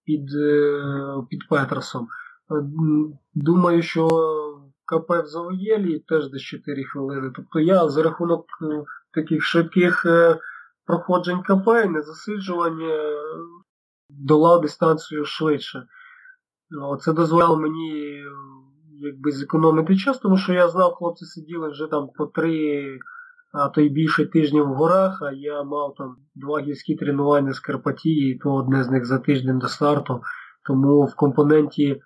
під 0.06 0.36
е, 0.36 0.82
під 1.30 1.40
Петерсом. 1.50 2.08
Думаю, 3.34 3.82
що 3.82 4.08
КП 4.86 5.10
в 5.10 5.26
Завоєлі 5.26 6.00
теж 6.00 6.30
десь 6.30 6.42
4 6.42 6.84
хвилини. 6.84 7.32
Тобто 7.36 7.60
я 7.60 7.90
за 7.90 8.04
рахунок 8.04 8.46
е, 8.62 8.84
таких 9.14 9.44
швидких 9.44 10.06
е, 10.06 10.40
проходжень 10.86 11.44
КП 11.44 11.68
незасиджування 11.68 12.98
долав 14.10 14.62
дистанцію 14.62 15.26
швидше. 15.26 15.84
Це 17.00 17.14
дозволяло 17.14 17.58
мені 17.58 18.24
якби 19.00 19.32
зекономити 19.32 19.96
час, 19.96 20.18
тому 20.18 20.38
що 20.38 20.54
я 20.54 20.68
знав, 20.68 20.94
хлопці 20.94 21.26
сиділи 21.26 21.70
вже 21.70 21.88
там 21.88 22.08
по 22.18 22.26
три 22.26 23.00
а 23.56 23.70
то 23.70 23.82
й 23.82 23.90
більше 23.90 24.26
тижнів 24.26 24.66
в 24.66 24.74
горах, 24.74 25.22
а 25.22 25.32
я 25.32 25.64
мав 25.64 25.96
там 25.98 26.16
два 26.36 26.60
гірські 26.60 26.96
тренування 26.96 27.54
з 27.54 27.60
Карпатії, 27.60 28.36
і 28.36 28.38
то 28.38 28.56
одне 28.56 28.84
з 28.84 28.90
них 28.90 29.06
за 29.06 29.20
тиждень 29.20 29.60
до 29.60 29.68
старту. 29.68 30.22
Тому 30.68 31.06
в 31.06 31.16
компоненті 31.16 32.02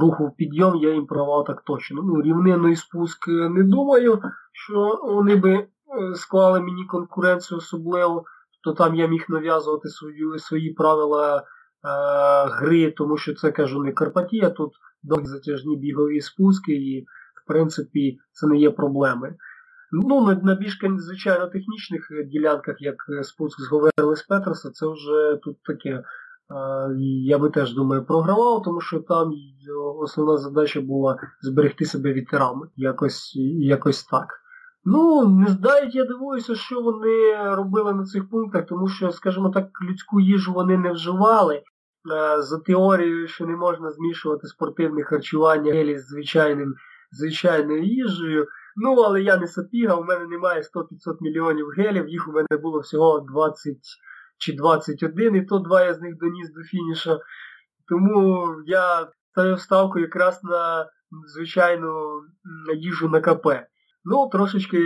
руху 0.00 0.26
в 0.26 0.36
підйом, 0.36 0.76
я 0.76 0.94
їм 0.94 1.06
програвав 1.06 1.44
так 1.44 1.62
точно. 1.62 2.02
Ну, 2.02 2.22
рівнинний 2.22 2.76
спуск 2.76 3.28
не 3.28 3.62
думаю, 3.62 4.22
що 4.52 5.00
вони 5.02 5.36
би 5.36 5.66
склали 6.14 6.60
мені 6.60 6.84
конкуренцію 6.84 7.58
особливо, 7.58 8.24
то 8.64 8.72
там 8.72 8.94
я 8.94 9.06
міг 9.06 9.24
нав'язувати 9.28 9.88
свої, 9.88 10.38
свої 10.38 10.72
правила 10.72 11.38
е, 11.38 11.42
гри, 12.50 12.90
тому 12.90 13.16
що 13.16 13.34
це 13.34 13.52
кажу 13.52 13.82
не 13.82 13.92
Карпатія, 13.92 14.50
тут 14.50 14.72
досить 15.02 15.26
затяжні 15.26 15.76
бігові 15.76 16.20
спуски, 16.20 16.72
і 16.72 17.06
в 17.44 17.46
принципі 17.46 18.18
це 18.32 18.46
не 18.46 18.58
є 18.58 18.70
проблеми. 18.70 19.34
Ну, 19.92 20.26
на, 20.26 20.34
на 20.34 20.54
більш 20.54 20.78
звичайно 20.96 21.46
технічних 21.46 22.08
ділянках, 22.26 22.76
як 22.80 22.96
спуск 23.22 23.60
з 23.60 23.68
Говерли 23.68 24.16
з 24.16 24.22
Петроса, 24.22 24.70
це 24.70 24.86
вже 24.86 25.38
тут 25.42 25.62
таке. 25.62 26.02
Я 27.24 27.38
би 27.38 27.50
теж 27.50 27.74
думаю 27.74 28.04
програвав, 28.04 28.62
тому 28.62 28.80
що 28.80 29.00
там 29.00 29.32
основна 30.00 30.36
задача 30.36 30.80
була 30.80 31.16
зберегти 31.40 31.84
себе 31.84 32.12
вітерами. 32.12 32.68
Якось 32.76 33.32
якось 33.58 34.04
так. 34.04 34.26
Ну, 34.84 35.28
не 35.28 35.46
знають, 35.46 35.94
я 35.94 36.04
дивуюся, 36.04 36.54
що 36.54 36.80
вони 36.80 37.36
робили 37.54 37.94
на 37.94 38.04
цих 38.04 38.30
пунктах, 38.30 38.66
тому 38.66 38.88
що, 38.88 39.10
скажімо 39.10 39.50
так, 39.50 39.68
людську 39.88 40.20
їжу 40.20 40.52
вони 40.52 40.78
не 40.78 40.92
вживали. 40.92 41.62
За 42.38 42.58
теорією, 42.58 43.28
що 43.28 43.46
не 43.46 43.56
можна 43.56 43.90
змішувати 43.90 44.46
спортивне 44.46 45.02
харчування 45.02 45.72
гелі 45.72 45.98
з 45.98 46.08
звичайним, 46.08 46.74
звичайною 47.12 47.84
їжею. 47.84 48.46
Ну, 48.76 48.94
але 48.94 49.22
я 49.22 49.36
не 49.36 49.46
сапіга, 49.46 49.94
у 49.94 50.04
мене 50.04 50.26
немає 50.26 50.60
100-500 50.60 51.16
мільйонів 51.20 51.66
гелів, 51.76 52.08
їх 52.08 52.28
у 52.28 52.32
мене 52.32 52.62
було 52.62 52.80
всього 52.80 53.20
20 53.20 53.76
чи 54.42 54.52
21, 54.52 55.36
і 55.36 55.42
то 55.42 55.58
два 55.58 55.82
я 55.82 55.94
з 55.94 56.00
них 56.00 56.16
доніс 56.18 56.52
до 56.52 56.62
фініша. 56.62 57.18
Тому 57.88 58.54
я 58.66 59.08
ставив 59.30 59.60
ставку 59.60 59.98
якраз 59.98 60.44
на 60.44 60.90
звичайну 61.26 62.20
їжу 62.76 63.08
на 63.08 63.20
КП. 63.20 63.46
Ну, 64.04 64.28
трошечки 64.32 64.78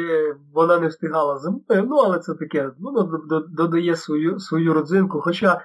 вона 0.53 0.79
не 0.79 0.87
встигала 0.87 1.39
за 1.39 1.51
мною, 1.51 1.87
ну, 1.89 1.97
але 1.97 2.19
це 2.19 2.35
таке, 2.35 2.71
воно 2.79 3.21
додає 3.49 3.97
свою 3.97 4.39
свою 4.41 4.75
родзинку. 4.75 5.21
Хоча 5.21 5.55
е, 5.55 5.61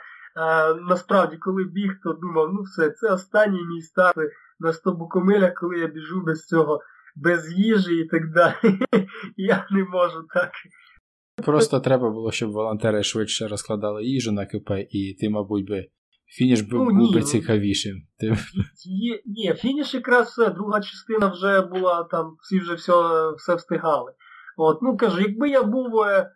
насправді, 0.74 1.38
коли 1.38 1.64
біг, 1.64 1.92
то 2.04 2.14
думав, 2.14 2.50
ну 2.54 2.62
все, 2.62 2.90
це 2.90 3.14
останній 3.14 3.66
мій 3.66 3.82
старт 3.82 4.18
на 4.60 4.74
100 4.74 4.92
букомилях, 4.92 5.54
коли 5.54 5.80
я 5.80 5.88
біжу 5.88 6.22
без 6.26 6.46
цього, 6.46 6.80
без 7.16 7.54
їжі 7.54 7.96
і 7.96 8.08
так 8.08 8.32
далі. 8.34 8.80
Я 9.38 9.68
не 9.72 9.84
можу 9.84 10.24
так. 10.34 10.52
Просто 11.36 11.80
треба 11.80 12.10
було, 12.10 12.32
щоб 12.32 12.52
волонтери 12.52 13.04
швидше 13.04 13.48
розкладали 13.48 14.04
їжу 14.06 14.32
на 14.32 14.46
КП, 14.46 14.72
і 14.90 15.18
ти, 15.20 15.30
мабуть, 15.30 15.68
би 15.70 15.88
фініш 16.32 16.62
би, 16.62 16.78
ну, 16.78 16.86
був 16.86 17.14
би 17.14 17.20
ну, 17.20 17.22
цікавішим. 17.22 17.96
Ти... 18.20 18.28
Є, 18.86 19.22
ні, 19.26 19.54
фініш 19.54 19.94
якраз 19.94 20.28
все, 20.28 20.50
друга 20.50 20.82
частина 20.82 21.28
вже 21.28 21.62
була, 21.62 22.04
там 22.04 22.36
всі 22.42 22.60
вже 22.60 22.74
все 22.74 22.94
все 23.38 23.56
встигали. 23.56 24.12
От, 24.58 24.82
Ну 24.82 24.98
кажу, 24.98 25.22
якби 25.22 25.50
я 25.50 25.64
був, 25.64 26.00
е, 26.00 26.18
е, 26.18 26.30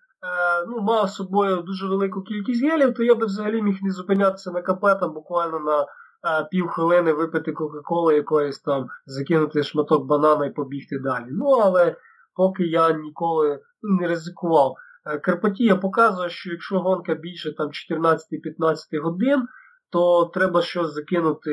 ну, 0.68 0.82
мав 0.82 1.10
з 1.10 1.14
собою 1.14 1.62
дуже 1.62 1.88
велику 1.88 2.22
кількість 2.22 2.64
гелів, 2.64 2.94
то 2.94 3.04
я 3.04 3.16
би 3.16 3.26
взагалі 3.26 3.62
міг 3.62 3.78
не 3.82 3.92
зупинятися 3.92 4.52
на 4.52 4.62
КП 4.62 4.82
там 5.00 5.14
буквально 5.14 5.60
на 5.60 5.82
е, 5.82 6.48
півхвилини 6.52 7.14
випити 7.14 7.52
Кока-Коли 7.52 8.16
якоїсь 8.16 8.60
там, 8.60 8.88
закинути 9.06 9.64
шматок 9.64 10.06
банана 10.06 10.46
і 10.46 10.54
побігти 10.54 11.00
далі. 11.00 11.28
Ну, 11.30 11.46
але 11.46 11.96
поки 12.36 12.64
я 12.64 12.92
ніколи 12.92 13.60
не 13.84 14.08
ризикував. 14.08 14.76
Е, 15.06 15.20
Карпатія 15.20 15.76
показує, 15.76 16.30
що 16.30 16.52
якщо 16.52 16.80
гонка 16.80 17.16
більше 17.16 17.54
там 17.54 17.68
14-15 17.68 19.02
годин, 19.04 19.48
то 19.92 20.32
треба 20.34 20.62
щось 20.62 20.94
закинути, 20.94 21.52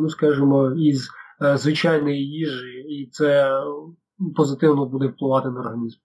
ну 0.00 0.08
скажімо, 0.08 0.72
із 0.76 1.08
е, 1.42 1.56
звичайної 1.56 2.28
їжі, 2.28 2.78
і 2.88 3.10
це 3.12 3.60
позитивно 4.36 4.86
буде 4.86 5.06
впливати 5.06 5.48
на 5.48 5.60
організм. 5.60 5.98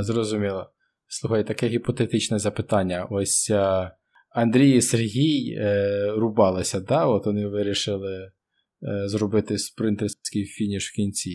Зрозуміло. 0.00 0.70
Слухай, 1.08 1.46
таке 1.46 1.68
гіпотетичне 1.68 2.38
запитання. 2.38 3.06
Ось 3.10 3.50
Андрій 4.36 4.70
і 4.70 4.82
Сергій 4.82 5.56
е, 5.58 6.10
рубалися, 6.16 6.80
да? 6.80 7.06
От 7.06 7.26
вони 7.26 7.46
вирішили 7.46 8.14
е, 8.14 9.08
зробити 9.08 9.58
спринтерський 9.58 10.44
фініш 10.44 10.92
в 10.92 10.94
кінці. 10.94 11.30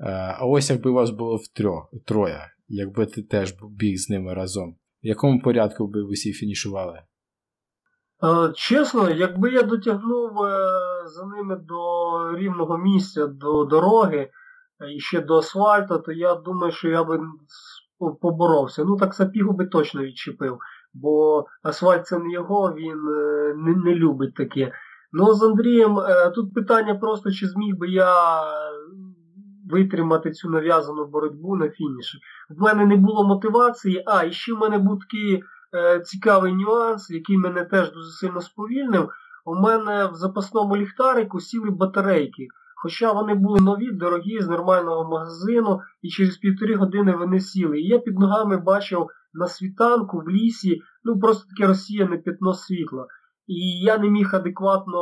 Е, 0.00 0.04
а 0.38 0.46
ось 0.46 0.70
якби 0.70 0.90
у 0.90 0.94
вас 0.94 1.10
було 1.10 1.36
втрьох, 1.36 1.94
троє, 2.06 2.40
якби 2.68 3.06
ти 3.06 3.22
теж 3.22 3.54
біг 3.70 3.96
з 3.98 4.10
ними 4.10 4.34
разом, 4.34 4.76
в 5.02 5.06
якому 5.06 5.40
порядку 5.40 5.86
би 5.86 6.04
всі 6.04 6.32
фінішували? 6.32 7.02
Е, 8.24 8.52
чесно, 8.54 9.10
якби 9.10 9.50
я 9.50 9.62
дотягнув 9.62 10.42
е, 10.42 10.68
за 11.06 11.26
ними 11.26 11.56
до 11.56 12.36
рівного 12.36 12.78
місця, 12.78 13.26
до 13.26 13.64
дороги 13.64 14.18
е, 14.18 14.30
і 14.94 15.00
ще 15.00 15.20
до 15.20 15.36
асфальту, 15.36 15.98
то 15.98 16.12
я 16.12 16.34
думаю, 16.34 16.72
що 16.72 16.88
я 16.88 17.04
би 17.04 17.20
поборовся. 18.20 18.84
Ну 18.84 18.96
так 18.96 19.14
сапігу 19.14 19.52
би 19.52 19.66
точно 19.66 20.02
відчепив, 20.02 20.58
бо 20.94 21.44
асфальт 21.62 22.06
це 22.06 22.18
не 22.18 22.32
його, 22.32 22.74
він 22.74 23.82
не 23.84 23.94
любить 23.94 24.34
таке. 24.34 24.72
Ну 25.12 25.34
з 25.34 25.42
Андрієм 25.42 25.98
тут 26.34 26.54
питання 26.54 26.94
просто, 26.94 27.30
чи 27.30 27.46
зміг 27.46 27.76
би 27.76 27.88
я 27.88 28.42
витримати 29.70 30.30
цю 30.30 30.50
нав'язану 30.50 31.06
боротьбу 31.06 31.56
на 31.56 31.68
фініші. 31.68 32.18
В 32.48 32.62
мене 32.62 32.86
не 32.86 32.96
було 32.96 33.24
мотивації, 33.24 34.02
а 34.06 34.24
і 34.24 34.32
ще 34.32 34.54
в 34.54 34.58
мене 34.58 34.78
був 34.78 34.98
такий 35.00 35.42
е, 35.74 36.00
цікавий 36.00 36.52
нюанс, 36.52 37.10
який 37.10 37.36
мене 37.36 37.64
теж 37.64 37.92
дуже 37.92 38.10
сильно 38.10 38.40
сповільнив. 38.40 39.10
У 39.44 39.54
мене 39.54 40.06
в 40.06 40.14
запасному 40.14 40.76
ліхтарику 40.76 41.40
сіли 41.40 41.70
батарейки. 41.70 42.48
Хоча 42.82 43.12
вони 43.12 43.34
були 43.34 43.60
нові, 43.60 43.92
дорогі, 43.92 44.40
з 44.40 44.48
нормального 44.48 45.10
магазину, 45.10 45.80
і 46.02 46.08
через 46.08 46.36
півтори 46.36 46.74
години 46.74 47.16
вони 47.16 47.40
сіли. 47.40 47.80
І 47.80 47.86
я 47.86 47.98
під 47.98 48.18
ногами 48.18 48.56
бачив 48.56 49.06
на 49.34 49.46
світанку 49.46 50.20
в 50.20 50.30
лісі, 50.30 50.82
ну 51.04 51.18
просто 51.18 51.48
таке 51.48 51.66
розсіяне 51.68 52.16
п'ятно 52.16 52.54
світла. 52.54 53.06
І 53.46 53.80
я 53.80 53.98
не 53.98 54.10
міг 54.10 54.34
адекватно, 54.34 55.00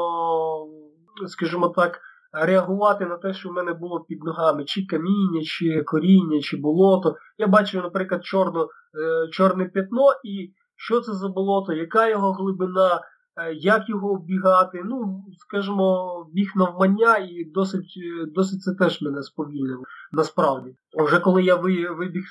скажімо 1.27 1.69
так, 1.69 2.01
реагувати 2.45 3.07
на 3.07 3.17
те, 3.17 3.35
що 3.35 3.49
в 3.49 3.53
мене 3.53 3.73
було 3.73 4.01
під 4.01 4.25
ногами, 4.25 4.65
чи 4.65 4.87
каміння, 4.87 5.43
чи 5.43 5.83
коріння, 5.83 6.41
чи 6.41 6.57
болото. 6.57 7.17
Я 7.39 7.47
бачив, 7.47 7.83
наприклад, 7.83 8.25
чорно, 8.25 8.65
е, 8.65 9.29
чорне 9.31 9.65
п'ятно, 9.65 10.07
і 10.25 10.53
що 10.77 11.01
це 11.01 11.13
за 11.13 11.29
болото, 11.29 11.73
яка 11.73 12.09
його 12.09 12.33
глибина, 12.33 13.01
е, 13.37 13.55
як 13.55 13.89
його 13.89 14.13
оббігати. 14.13 14.83
Ну, 14.85 15.25
скажімо, 15.39 16.27
біг 16.33 16.53
навмання 16.57 17.17
і 17.17 17.45
досить 17.55 17.95
е, 17.97 18.27
досить 18.35 18.63
це 18.63 18.75
теж 18.75 19.03
мене 19.03 19.23
сповільнило, 19.23 19.83
насправді. 20.13 20.77
Вже 20.99 21.21
коли 21.21 21.43
я 21.43 21.57
вибіг 21.57 22.25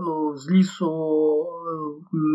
ну, 0.00 0.36
з 0.36 0.50
лісу 0.50 0.90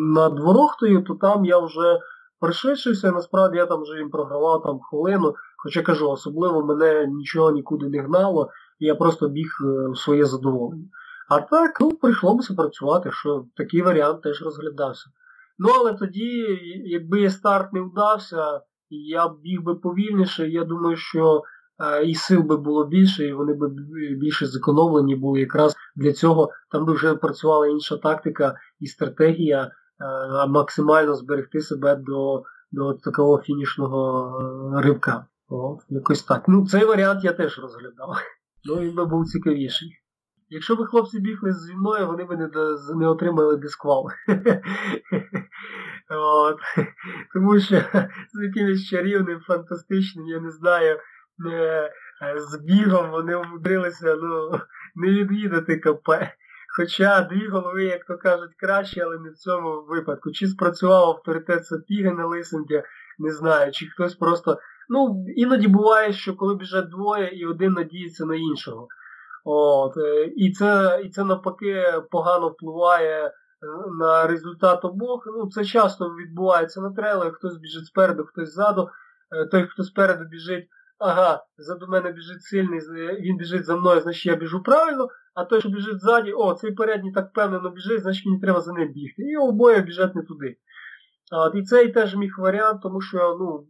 над 0.03 0.39
Ворохтою, 0.39 1.03
то 1.03 1.15
там 1.15 1.45
я 1.45 1.59
вже 1.59 1.99
пришвидшився, 2.39 3.11
насправді 3.11 3.57
я 3.57 3.65
там 3.65 3.81
вже 3.81 3.97
їм 3.97 4.09
програвав 4.09 4.63
там 4.63 4.79
хвилину. 4.79 5.33
Хоча 5.65 5.81
кажу, 5.81 6.09
особливо 6.09 6.65
мене 6.65 7.07
нічого 7.07 7.51
нікуди 7.51 7.89
не 7.89 8.01
гнало, 8.01 8.49
і 8.79 8.85
я 8.85 8.95
просто 8.95 9.29
біг 9.29 9.47
е, 9.61 9.89
в 9.89 9.97
своє 9.97 10.25
задоволення. 10.25 10.85
А 11.29 11.41
так, 11.41 11.81
ну, 11.81 11.91
прийшлося 11.91 12.53
працювати, 12.53 13.11
що 13.11 13.45
такий 13.55 13.81
варіант 13.81 14.21
теж 14.21 14.41
розглядався. 14.41 15.05
Ну, 15.59 15.69
але 15.79 15.93
тоді, 15.93 16.59
якби 16.85 17.29
старт 17.29 17.73
не 17.73 17.81
вдався, 17.81 18.61
я 18.89 19.29
біг 19.43 19.61
би 19.61 19.75
повільніше, 19.75 20.49
я 20.49 20.63
думаю, 20.63 20.97
що 20.97 21.43
е, 21.83 22.05
і 22.05 22.15
сил 22.15 22.41
би 22.41 22.57
було 22.57 22.85
більше, 22.85 23.27
і 23.27 23.33
вони 23.33 23.53
б 23.53 23.69
більше 24.19 24.45
зекономлені 24.45 25.15
були 25.15 25.39
якраз 25.39 25.75
для 25.95 26.13
цього. 26.13 26.49
Там 26.71 26.85
би 26.85 26.93
вже 26.93 27.15
працювала 27.15 27.67
інша 27.67 27.97
тактика 27.97 28.55
і 28.79 28.87
стратегія, 28.87 29.63
е, 29.63 30.47
максимально 30.47 31.15
зберегти 31.15 31.61
себе 31.61 31.95
до, 31.95 32.43
до 32.71 32.93
такого 32.93 33.41
фінішного 33.41 34.31
ривка. 34.83 35.25
О, 35.49 35.77
якось 35.89 36.23
так. 36.23 36.43
Ну, 36.47 36.67
цей 36.67 36.85
варіант 36.85 37.23
я 37.23 37.33
теж 37.33 37.59
розглядав. 37.59 38.17
Ну, 38.63 38.79
він 38.79 38.95
би 38.95 39.05
був 39.05 39.25
цікавіший. 39.25 39.97
Якщо 40.49 40.75
б 40.75 40.87
хлопці 40.87 41.19
бігли 41.19 41.53
зі 41.53 41.73
мною, 41.73 42.07
вони 42.07 42.23
б 42.23 42.31
не, 42.31 42.49
не 42.95 43.07
отримали 43.07 43.57
дисквал. 43.57 44.07
От. 46.09 46.59
Тому 47.33 47.59
що 47.59 47.81
з 48.33 48.43
якимось 48.43 48.85
чарівним, 48.85 49.39
фантастичним, 49.39 50.27
я 50.27 50.39
не 50.39 50.51
знаю, 50.51 50.99
е, 51.51 51.91
з 52.37 52.57
бігом 52.57 53.11
вони 53.11 53.35
умудрилися 53.35 54.15
ну, 54.15 54.59
не 54.95 55.07
відвідати 55.07 55.79
КП. 55.79 56.09
Хоча 56.77 57.21
дві 57.21 57.47
голови, 57.47 57.83
як 57.83 58.05
то 58.05 58.17
кажуть, 58.17 58.55
краще, 58.59 59.01
але 59.01 59.19
не 59.19 59.29
в 59.29 59.35
цьому 59.35 59.85
випадку. 59.89 60.31
Чи 60.31 60.47
спрацював 60.47 61.09
авторитет 61.09 61.65
Сапіги 61.65 62.11
на 62.11 62.25
Лисенка, 62.25 62.83
не 63.19 63.31
знаю, 63.31 63.71
чи 63.71 63.85
хтось 63.85 64.15
просто 64.15 64.59
Ну, 64.89 65.25
іноді 65.35 65.67
буває, 65.67 66.13
що 66.13 66.35
коли 66.35 66.55
біжать 66.55 66.89
двоє 66.89 67.27
і 67.27 67.45
один 67.45 67.73
надіється 67.73 68.25
на 68.25 68.35
іншого. 68.35 68.87
От, 69.45 69.97
е, 69.97 70.33
І 70.35 70.51
це 70.51 71.01
і 71.05 71.09
це 71.09 71.23
навпаки 71.23 71.83
погано 72.11 72.47
впливає 72.49 73.25
е, 73.25 73.31
на 73.99 74.27
результат 74.27 74.85
обох. 74.85 75.23
Ну, 75.37 75.49
Це 75.49 75.65
часто 75.65 76.05
відбувається 76.05 76.81
на 76.81 76.91
трейлах, 76.91 77.35
хтось 77.35 77.57
біжить 77.57 77.85
спереду, 77.85 78.25
хтось 78.25 78.53
ззаду. 78.53 78.89
Е, 79.31 79.45
той, 79.45 79.67
хто 79.67 79.83
спереду 79.83 80.25
біжить, 80.25 80.67
ага, 80.99 81.43
заду 81.57 81.87
мене 81.87 82.11
біжить 82.11 82.43
сильний, 82.43 82.79
він 83.21 83.37
біжить 83.37 83.65
за 83.65 83.75
мною, 83.75 84.01
значить 84.01 84.25
я 84.25 84.35
біжу 84.35 84.63
правильно, 84.63 85.07
а 85.33 85.45
той, 85.45 85.59
що 85.59 85.69
біжить 85.69 86.01
ззаді, 86.01 86.31
о, 86.31 86.53
цей 86.53 86.71
передній 86.71 87.11
так 87.11 87.29
впевнено 87.29 87.69
біжить, 87.69 88.01
значить 88.01 88.25
мені 88.25 88.39
треба 88.39 88.61
за 88.61 88.73
ним 88.73 88.93
бігти. 88.93 89.21
І 89.21 89.37
обоє 89.37 89.81
біжать 89.81 90.15
не 90.15 90.21
туди. 90.21 90.57
От, 91.31 91.55
І 91.55 91.63
цей 91.63 91.91
теж 91.91 92.15
міг 92.15 92.35
варіант, 92.37 92.81
тому 92.81 93.01
що 93.01 93.37
ну, 93.39 93.67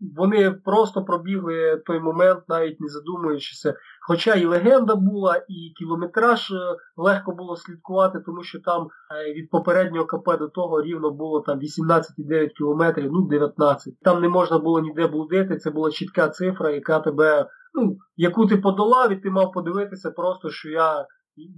вони 0.00 0.50
просто 0.50 1.04
пробігли 1.04 1.82
той 1.86 2.00
момент, 2.00 2.40
навіть 2.48 2.80
не 2.80 2.88
задумуючися. 2.88 3.74
Хоча 4.08 4.34
і 4.34 4.44
легенда 4.44 4.96
була, 4.96 5.36
і 5.48 5.72
кілометраж 5.78 6.50
е, 6.50 6.76
легко 6.96 7.32
було 7.32 7.56
слідкувати, 7.56 8.18
тому 8.26 8.42
що 8.42 8.60
там 8.60 8.82
е, 8.82 9.34
від 9.34 9.50
попереднього 9.50 10.06
КП 10.06 10.38
до 10.38 10.48
того 10.48 10.82
рівно 10.82 11.10
було 11.10 11.40
там 11.40 11.58
18,9 11.58 12.48
кілометрів, 12.48 13.12
ну 13.12 13.28
19. 13.28 14.00
Там 14.00 14.22
не 14.22 14.28
можна 14.28 14.58
було 14.58 14.80
ніде 14.80 15.06
блудити, 15.06 15.56
це 15.56 15.70
була 15.70 15.90
чітка 15.90 16.28
цифра, 16.28 16.70
яка 16.70 17.00
тебе, 17.00 17.46
ну, 17.74 17.96
яку 18.16 18.46
ти 18.46 18.56
подолав, 18.56 19.12
і 19.12 19.16
ти 19.16 19.30
мав 19.30 19.52
подивитися 19.52 20.10
просто, 20.10 20.50
що 20.50 20.70
я 20.70 21.06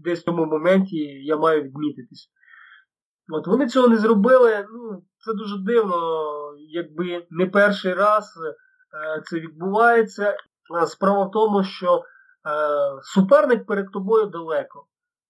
десь 0.05 0.21
в 0.21 0.25
тому 0.25 0.47
моменті 0.47 0.97
я 1.25 1.37
маю 1.37 1.63
відмітитись. 1.63 2.31
От 3.29 3.47
Вони 3.47 3.69
цього 3.69 3.89
не 3.89 3.97
зробили. 3.97 4.67
ну, 4.73 5.03
Це 5.19 5.33
дуже 5.33 5.59
дивно, 5.59 5.97
якби 6.59 7.27
не 7.31 7.47
перший 7.47 7.95
раз 7.95 8.35
е, 8.39 9.23
це 9.25 9.41
відбувається. 9.41 10.37
Е, 10.83 10.87
справа 10.87 11.25
в 11.25 11.31
тому, 11.31 11.65
що 11.65 11.97
е, 11.97 12.03
суперник 13.03 13.67
перед 13.67 13.93
тобою 13.93 14.27
далеко. 14.27 14.87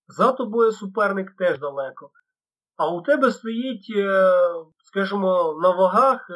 За 0.09 0.33
тобою 0.33 0.73
суперник 0.73 1.37
теж 1.39 1.59
далеко. 1.59 2.11
А 2.77 2.89
у 2.89 3.03
тебе 3.03 3.31
стоїть, 3.33 3.93
скажімо, 4.85 5.59
на 5.63 5.71
вагах 5.71 6.31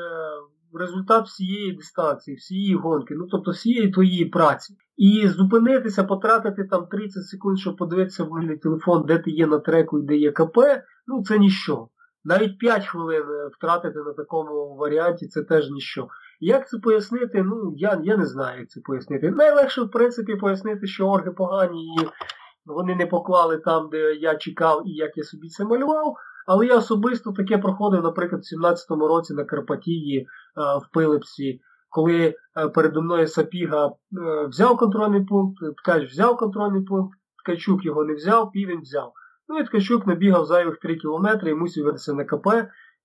результат 0.75 1.27
всієї 1.27 1.73
дистанції, 1.73 2.37
всієї 2.37 2.75
гонки, 2.75 3.15
ну 3.15 3.27
тобто 3.31 3.51
всієї 3.51 3.91
твоєї 3.91 4.25
праці. 4.25 4.77
І 4.97 5.29
зупинитися, 5.29 6.05
потратити 6.05 6.65
там 6.65 6.87
30 6.87 7.25
секунд, 7.25 7.59
щоб 7.59 7.77
подивитися 7.77 8.25
в 8.25 8.29
мобільний 8.29 8.57
телефон, 8.57 9.05
де 9.07 9.19
ти 9.19 9.31
є 9.31 9.47
на 9.47 9.59
треку 9.59 9.99
і 9.99 10.03
де 10.03 10.17
є 10.17 10.33
КП, 10.33 10.59
ну 11.07 11.23
це 11.25 11.39
ніщо. 11.39 11.89
Навіть 12.25 12.59
5 12.59 12.87
хвилин 12.87 13.23
е, 13.23 13.51
втратити 13.57 13.99
на 13.99 14.13
такому 14.13 14.77
варіанті 14.77 15.27
це 15.27 15.43
теж 15.43 15.71
ніщо. 15.71 16.09
Як 16.41 16.69
це 16.69 16.79
пояснити? 16.79 17.43
Ну, 17.43 17.75
я 17.77 18.01
я 18.05 18.17
не 18.17 18.27
знаю, 18.27 18.61
як 18.61 18.71
це 18.71 18.81
пояснити. 18.81 19.31
Найлегше, 19.31 19.83
в 19.83 19.91
принципі, 19.91 20.37
пояснити, 20.37 20.87
що 20.87 21.09
орги 21.09 21.31
погані 21.31 21.85
і 21.85 22.09
вони 22.67 22.95
не 22.95 23.07
поклали 23.07 23.59
там, 23.59 23.89
де 23.91 24.15
я 24.15 24.35
чекав 24.35 24.83
і 24.87 24.91
як 24.91 25.17
я 25.17 25.25
собі 25.25 25.49
це 25.49 25.65
малював. 25.65 26.17
Але 26.47 26.67
я 26.67 26.77
особисто 26.77 27.33
таке 27.33 27.59
проходив, 27.59 28.03
наприклад, 28.03 28.43
в 28.43 28.65
17-му 28.65 29.09
році 29.09 29.35
на 29.35 29.45
Карпатії 29.45 30.19
е, 30.21 30.25
в 30.57 30.93
Пилипсі, 30.93 31.61
коли 31.91 32.35
е, 32.57 32.69
передо 32.69 33.03
мною 33.03 33.27
Сапіга 33.27 33.93
взяв 34.49 34.77
контрольний 34.77 35.25
пункт, 35.25 35.59
Ткач 35.77 36.11
взяв 36.11 36.37
контрольний 36.37 36.85
пункт, 36.85 37.19
Ткачук 37.45 37.85
його 37.85 38.05
не 38.05 38.15
взяв, 38.15 38.53
півень 38.53 38.81
взяв. 38.81 39.13
Ну 39.49 39.59
і 39.59 39.65
Ткачук 39.65 40.07
набігав 40.07 40.47
зайвих 40.47 40.79
3 40.79 40.97
кілометри 40.97 41.51
і 41.51 41.55
мусив 41.55 41.85
вернутися 41.85 42.13
на 42.13 42.25
КП. 42.25 42.47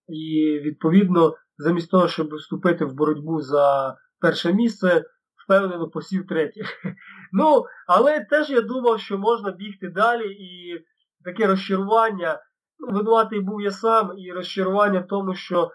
І, 0.08 0.60
відповідно, 0.64 1.36
замість 1.58 1.92
того, 1.92 2.08
щоб 2.08 2.34
вступити 2.34 2.86
в 2.86 2.94
боротьбу 2.94 3.42
за 3.42 3.96
перше 4.20 4.54
місце, 4.54 5.04
впевнено 5.46 5.90
посів 5.90 6.28
третє. 6.28 6.62
Ну, 7.32 7.66
але 7.88 8.20
теж 8.20 8.50
я 8.50 8.62
думав, 8.62 9.00
що 9.00 9.18
можна 9.18 9.52
бігти 9.52 9.90
далі, 9.90 10.34
і 10.34 10.80
таке 11.24 11.48
розчарування. 11.48 12.40
Ну, 12.80 12.98
винуватий 12.98 13.40
був 13.40 13.62
я 13.62 13.72
сам, 13.72 14.18
і 14.18 14.32
розчарування 14.32 15.00
в 15.00 15.08
тому, 15.08 15.36
що 15.36 15.72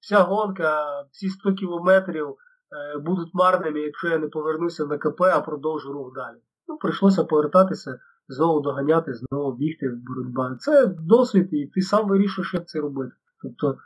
вся 0.00 0.20
гонка, 0.20 1.02
всі 1.10 1.28
100 1.28 1.52
кілометрів 1.52 2.28
е, 2.28 2.98
будуть 2.98 3.34
марними, 3.34 3.80
якщо 3.80 4.08
я 4.08 4.18
не 4.18 4.28
повернуся 4.28 4.86
на 4.86 4.98
КП, 4.98 5.20
а 5.22 5.40
продовжу 5.40 5.92
рух 5.92 6.12
далі. 6.14 6.36
Ну, 6.68 6.76
прийшлося 6.76 7.24
повертатися 7.24 7.98
знову 8.28 8.60
доганяти, 8.60 9.14
знову 9.14 9.52
бігти 9.52 9.88
в 9.88 9.96
боротьба. 9.96 10.56
Це 10.60 10.86
досвід, 10.86 11.48
і 11.52 11.66
ти 11.66 11.80
сам 11.80 12.08
вирішуєш, 12.08 12.54
як 12.54 12.68
це 12.68 12.80
робити. 12.80 13.12
Тобто, 13.42 13.78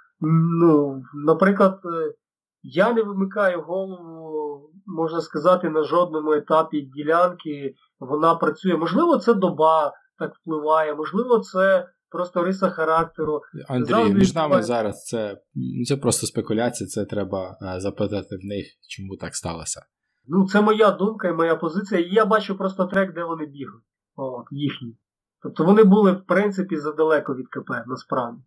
ну, 0.60 1.02
наприклад, 1.14 1.80
е, 1.84 2.14
я 2.62 2.92
не 2.92 3.02
вимикаю 3.02 3.62
голову, 3.62 4.70
можна 4.86 5.20
сказати, 5.20 5.70
на 5.70 5.82
жодному 5.82 6.32
етапі 6.32 6.80
ділянки, 6.80 7.74
вона 8.00 8.34
працює. 8.34 8.76
Можливо, 8.76 9.18
це 9.18 9.34
доба 9.34 9.92
так 10.18 10.34
впливає, 10.34 10.94
можливо, 10.94 11.38
це 11.38 11.88
просто 12.14 12.44
риса 12.44 12.70
характеру. 12.70 13.40
Андрій, 13.68 13.90
Завжди 13.90 14.14
між 14.14 14.34
нами 14.34 14.62
зараз 14.62 15.04
це 15.04 15.38
це 15.86 15.96
просто 15.96 16.26
спекуляція, 16.26 16.88
це 16.88 17.04
треба 17.04 17.58
е, 17.62 17.80
запитати 17.80 18.36
в 18.36 18.44
них, 18.44 18.66
чому 18.88 19.16
так 19.16 19.34
сталося. 19.36 19.82
Ну, 20.26 20.46
це 20.46 20.60
моя 20.60 20.90
думка 20.90 21.28
і 21.28 21.32
моя 21.32 21.56
позиція. 21.56 22.00
І 22.00 22.14
я 22.14 22.24
бачу 22.24 22.56
просто 22.56 22.86
трек, 22.86 23.14
де 23.14 23.24
вони 23.24 23.46
бігають. 23.46 23.84
От, 24.16 24.46
їхні. 24.50 24.96
Тобто 25.42 25.64
вони 25.64 25.84
були, 25.84 26.12
в 26.12 26.26
принципі, 26.26 26.76
задалеко 26.76 27.34
від 27.34 27.48
КП, 27.48 27.70
насправді. 27.86 28.42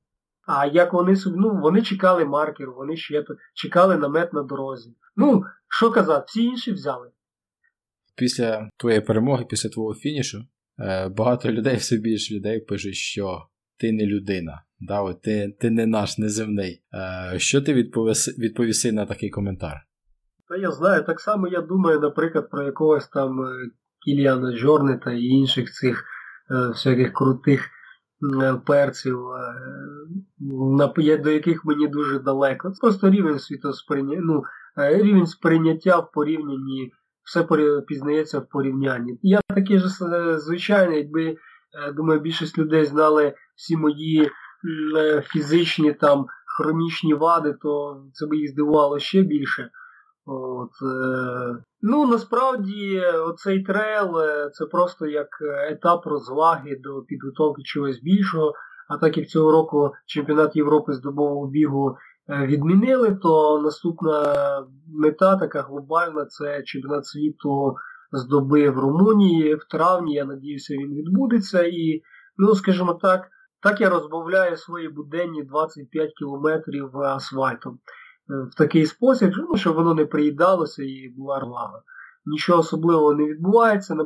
А 0.47 0.65
як 0.65 0.93
вони 0.93 1.15
ну, 1.25 1.59
вони 1.61 1.81
чекали 1.81 2.25
маркеру, 2.25 2.73
вони 2.75 2.97
ще 2.97 3.25
чекали 3.53 3.97
намет 3.97 4.33
на 4.33 4.43
дорозі. 4.43 4.95
Ну, 5.15 5.43
що 5.67 5.91
казати, 5.91 6.25
всі 6.27 6.43
інші 6.43 6.71
взяли. 6.71 7.11
Після 8.15 8.69
твоєї 8.77 9.01
перемоги, 9.01 9.45
після 9.49 9.69
твого 9.69 9.93
фінішу, 9.93 10.45
е, 10.79 11.09
багато 11.09 11.51
людей, 11.51 11.75
все 11.75 11.97
більше 11.97 12.35
людей 12.35 12.59
пишуть, 12.59 12.95
що 12.95 13.47
ти 13.79 13.91
не 13.91 14.05
людина, 14.05 14.61
да, 14.79 15.13
ти 15.13 15.55
ти 15.59 15.69
не 15.69 15.85
наш 15.85 16.17
неземний. 16.17 16.83
Е, 17.33 17.39
що 17.39 17.61
ти 17.61 17.73
відповіси, 17.73 18.31
відповіси 18.41 18.91
на 18.91 19.05
такий 19.05 19.29
коментар? 19.29 19.87
Та 20.49 20.57
я 20.57 20.71
знаю, 20.71 21.03
так 21.03 21.19
само 21.19 21.47
я 21.47 21.61
думаю, 21.61 21.99
наприклад, 21.99 22.49
про 22.49 22.63
якогось 22.63 23.07
там 23.07 23.41
е, 23.41 23.69
Кіліана 24.05 24.55
Жорнета 24.55 25.11
і 25.11 25.23
інших 25.23 25.71
цих 25.71 26.03
е, 26.51 26.67
всяких 26.67 27.13
крутих 27.13 27.69
е, 28.41 28.61
перців, 28.65 29.19
е, 30.39 31.17
до 31.17 31.29
яких 31.29 31.65
мені 31.65 31.87
дуже 31.87 32.19
далеко. 32.19 32.73
Просто 32.81 33.09
рівень 33.09 33.39
світосприйняття, 33.39 34.21
ну, 34.23 34.43
е, 34.77 35.03
рівень 35.03 35.25
сприйняття 35.25 35.99
в 35.99 36.11
порівнянні, 36.11 36.91
все 37.23 37.47
пізнається 37.87 38.39
в 38.39 38.49
порівнянні. 38.49 39.19
Я 39.21 39.41
такий 39.47 39.79
же 39.79 40.05
е, 40.05 40.39
звичайний, 40.39 40.97
якби, 40.97 41.37
думаю, 41.95 42.19
більшість 42.19 42.57
людей 42.57 42.85
знали 42.85 43.33
всі 43.55 43.77
мої 43.77 44.29
фізичні 45.23 45.93
там 45.93 46.25
хронічні 46.57 47.13
вади, 47.13 47.55
то 47.61 48.03
це 48.13 48.25
би 48.25 48.37
їх 48.37 48.51
здивувало 48.51 48.99
ще 48.99 49.21
більше. 49.21 49.69
От, 50.25 50.71
е, 50.81 51.63
Ну, 51.81 52.07
насправді, 52.07 53.01
оцей 53.01 53.63
трейл 53.63 54.19
е, 54.19 54.49
це 54.53 54.65
просто 54.65 55.05
як 55.05 55.27
етап 55.71 56.05
розваги 56.05 56.79
до 56.83 57.01
підготовки 57.01 57.61
чогось 57.63 57.99
більшого. 57.99 58.53
А 58.89 58.97
так 58.97 59.17
як 59.17 59.27
цього 59.27 59.51
року 59.51 59.91
чемпіонат 60.05 60.55
Європи 60.55 60.93
з 60.93 61.01
добового 61.01 61.47
бігу 61.47 61.97
е, 62.29 62.45
відмінили, 62.45 63.15
то 63.15 63.61
наступна 63.63 64.35
мета 64.87 65.35
така 65.35 65.61
глобальна 65.61 66.25
це 66.25 66.63
чемпіонат 66.63 67.05
світу 67.05 67.75
з 68.11 68.25
доби 68.25 68.69
в 68.69 68.79
Румунії 68.79 69.55
в 69.55 69.63
травні. 69.63 70.13
Я 70.13 70.25
надіюся, 70.25 70.73
він 70.73 70.93
відбудеться. 70.93 71.63
І, 71.63 72.01
ну, 72.37 72.55
скажімо 72.55 72.93
так, 72.93 73.27
так 73.61 73.81
я 73.81 73.89
розбавляю 73.89 74.57
свої 74.57 74.89
буденні 74.89 75.43
25 75.43 76.13
кілометрів 76.13 76.97
асфальтом 76.97 77.79
в 78.29 78.57
такий 78.57 78.85
спосіб, 78.85 79.33
ну, 79.49 79.57
щоб 79.57 79.75
воно 79.75 79.93
не 79.93 80.05
приїдалося 80.05 80.83
і 80.83 81.13
була 81.17 81.39
рвага. 81.39 81.81
Нічого 82.25 82.59
особливого 82.59 83.13
не 83.13 83.25
відбувається. 83.25 83.97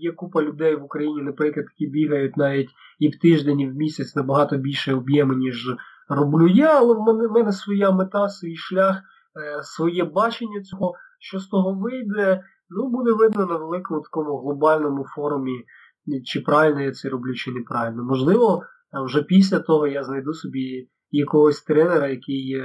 Є 0.00 0.12
купа 0.12 0.42
людей 0.42 0.76
в 0.76 0.84
Україні, 0.84 1.22
наприклад, 1.22 1.66
які 1.78 1.92
бігають 1.92 2.36
навіть 2.36 2.70
і 2.98 3.08
в 3.08 3.18
тиждень, 3.18 3.60
і 3.60 3.70
в 3.70 3.74
місяць 3.74 4.16
набагато 4.16 4.56
більше 4.56 4.94
об'єму, 4.94 5.32
ніж 5.32 5.76
роблю 6.08 6.48
я, 6.48 6.78
але 6.78 6.94
в 6.94 7.32
мене, 7.32 7.52
своя 7.52 7.90
мета, 7.90 8.28
свій 8.28 8.56
шлях, 8.56 8.96
е, 8.96 9.62
своє 9.62 10.04
бачення 10.04 10.62
цього, 10.62 10.94
що 11.20 11.38
з 11.38 11.46
того 11.46 11.74
вийде, 11.74 12.44
ну, 12.76 12.90
буде 12.90 13.12
видно 13.12 13.46
на 13.46 13.56
великому 13.56 14.00
такому 14.00 14.38
глобальному 14.38 15.04
форумі, 15.04 15.64
чи 16.24 16.40
правильно 16.40 16.80
я 16.80 16.92
це 16.92 17.08
роблю, 17.08 17.34
чи 17.34 17.52
неправильно. 17.52 18.04
Можливо, 18.04 18.62
вже 19.04 19.22
після 19.22 19.58
того 19.58 19.86
я 19.86 20.04
знайду 20.04 20.34
собі 20.34 20.88
якогось 21.10 21.62
тренера, 21.62 22.08
який 22.08 22.62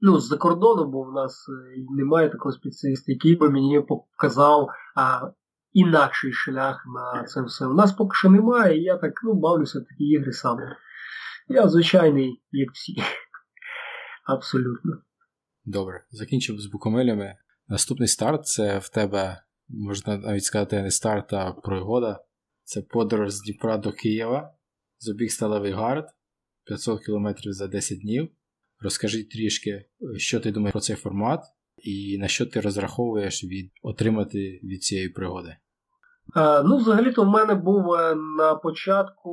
ну, 0.00 0.18
з-за 0.18 0.36
кордону, 0.36 0.90
бо 0.90 1.02
в 1.02 1.12
нас 1.12 1.48
е, 1.48 1.84
немає 1.96 2.30
такого 2.30 2.52
спеціаліста, 2.52 3.12
який 3.12 3.36
би 3.36 3.50
мені 3.50 3.80
показав 3.80 4.68
а, 4.96 5.30
інакший 5.72 6.32
шлях 6.32 6.84
на 6.94 7.24
це 7.24 7.42
все. 7.42 7.66
У 7.66 7.74
нас 7.74 7.92
поки 7.92 8.14
що 8.14 8.30
немає, 8.30 8.78
і 8.78 8.82
я 8.82 8.96
так 8.96 9.12
ну, 9.24 9.34
бавлюся 9.34 9.78
в 9.78 9.82
такі 9.82 10.04
ігри 10.04 10.32
сам. 10.32 10.58
Я 11.48 11.68
звичайний, 11.68 12.42
як 12.50 12.70
всі. 12.72 12.96
Абсолютно. 14.26 14.92
Добре, 15.64 16.04
закінчив 16.10 16.60
з 16.60 16.66
букомилями. 16.66 17.34
Наступний 17.68 18.08
старт 18.08 18.46
це 18.46 18.78
в 18.78 18.88
тебе, 18.88 19.42
можна 19.68 20.16
навіть 20.16 20.44
сказати, 20.44 20.82
не 20.82 20.90
старт, 20.90 21.32
а 21.32 21.52
пригода. 21.52 22.24
Це 22.64 22.82
подорож 22.82 23.30
з 23.30 23.42
Дніпра 23.42 23.78
до 23.78 23.92
Києва. 23.92 24.50
Забіг 24.98 25.30
Сталевий 25.30 25.72
Гард 25.72 26.06
500 26.64 27.04
км 27.04 27.28
за 27.44 27.66
10 27.66 28.00
днів. 28.00 28.28
Розкажи 28.80 29.24
трішки, 29.24 29.84
що 30.16 30.40
ти 30.40 30.52
думаєш 30.52 30.72
про 30.72 30.80
цей 30.80 30.96
формат, 30.96 31.40
І 31.76 32.18
на 32.18 32.28
що 32.28 32.46
ти 32.46 32.60
розраховуєш 32.60 33.44
від 33.44 33.72
отримати 33.82 34.60
від 34.64 34.82
цієї 34.82 35.08
пригоди? 35.08 35.56
Е, 36.36 36.62
ну, 36.62 36.76
взагалі-то 36.76 37.22
в 37.22 37.28
мене 37.28 37.54
був 37.54 37.92
е, 37.92 38.14
на 38.14 38.54
початку 38.54 39.30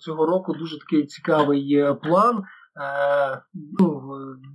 цього 0.00 0.26
року 0.26 0.52
дуже 0.52 0.78
такий 0.78 1.06
цікавий 1.06 1.74
е, 1.74 1.94
план. 1.94 2.44
Ну, 3.78 4.02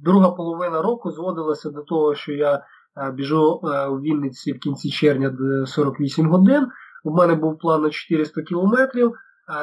Друга 0.03 0.31
половина 0.31 0.81
року 0.81 1.11
зводилася 1.11 1.69
до 1.69 1.81
того, 1.81 2.15
що 2.15 2.33
я 2.33 2.65
біжу 3.13 3.61
у 3.91 3.99
Вінниці 3.99 4.53
в 4.53 4.59
кінці 4.59 4.89
червня 4.89 5.35
48 5.65 6.29
годин. 6.29 6.67
У 7.03 7.11
мене 7.11 7.35
був 7.35 7.59
план 7.59 7.81
на 7.81 7.89
400 7.89 8.41
кілометрів. 8.41 9.11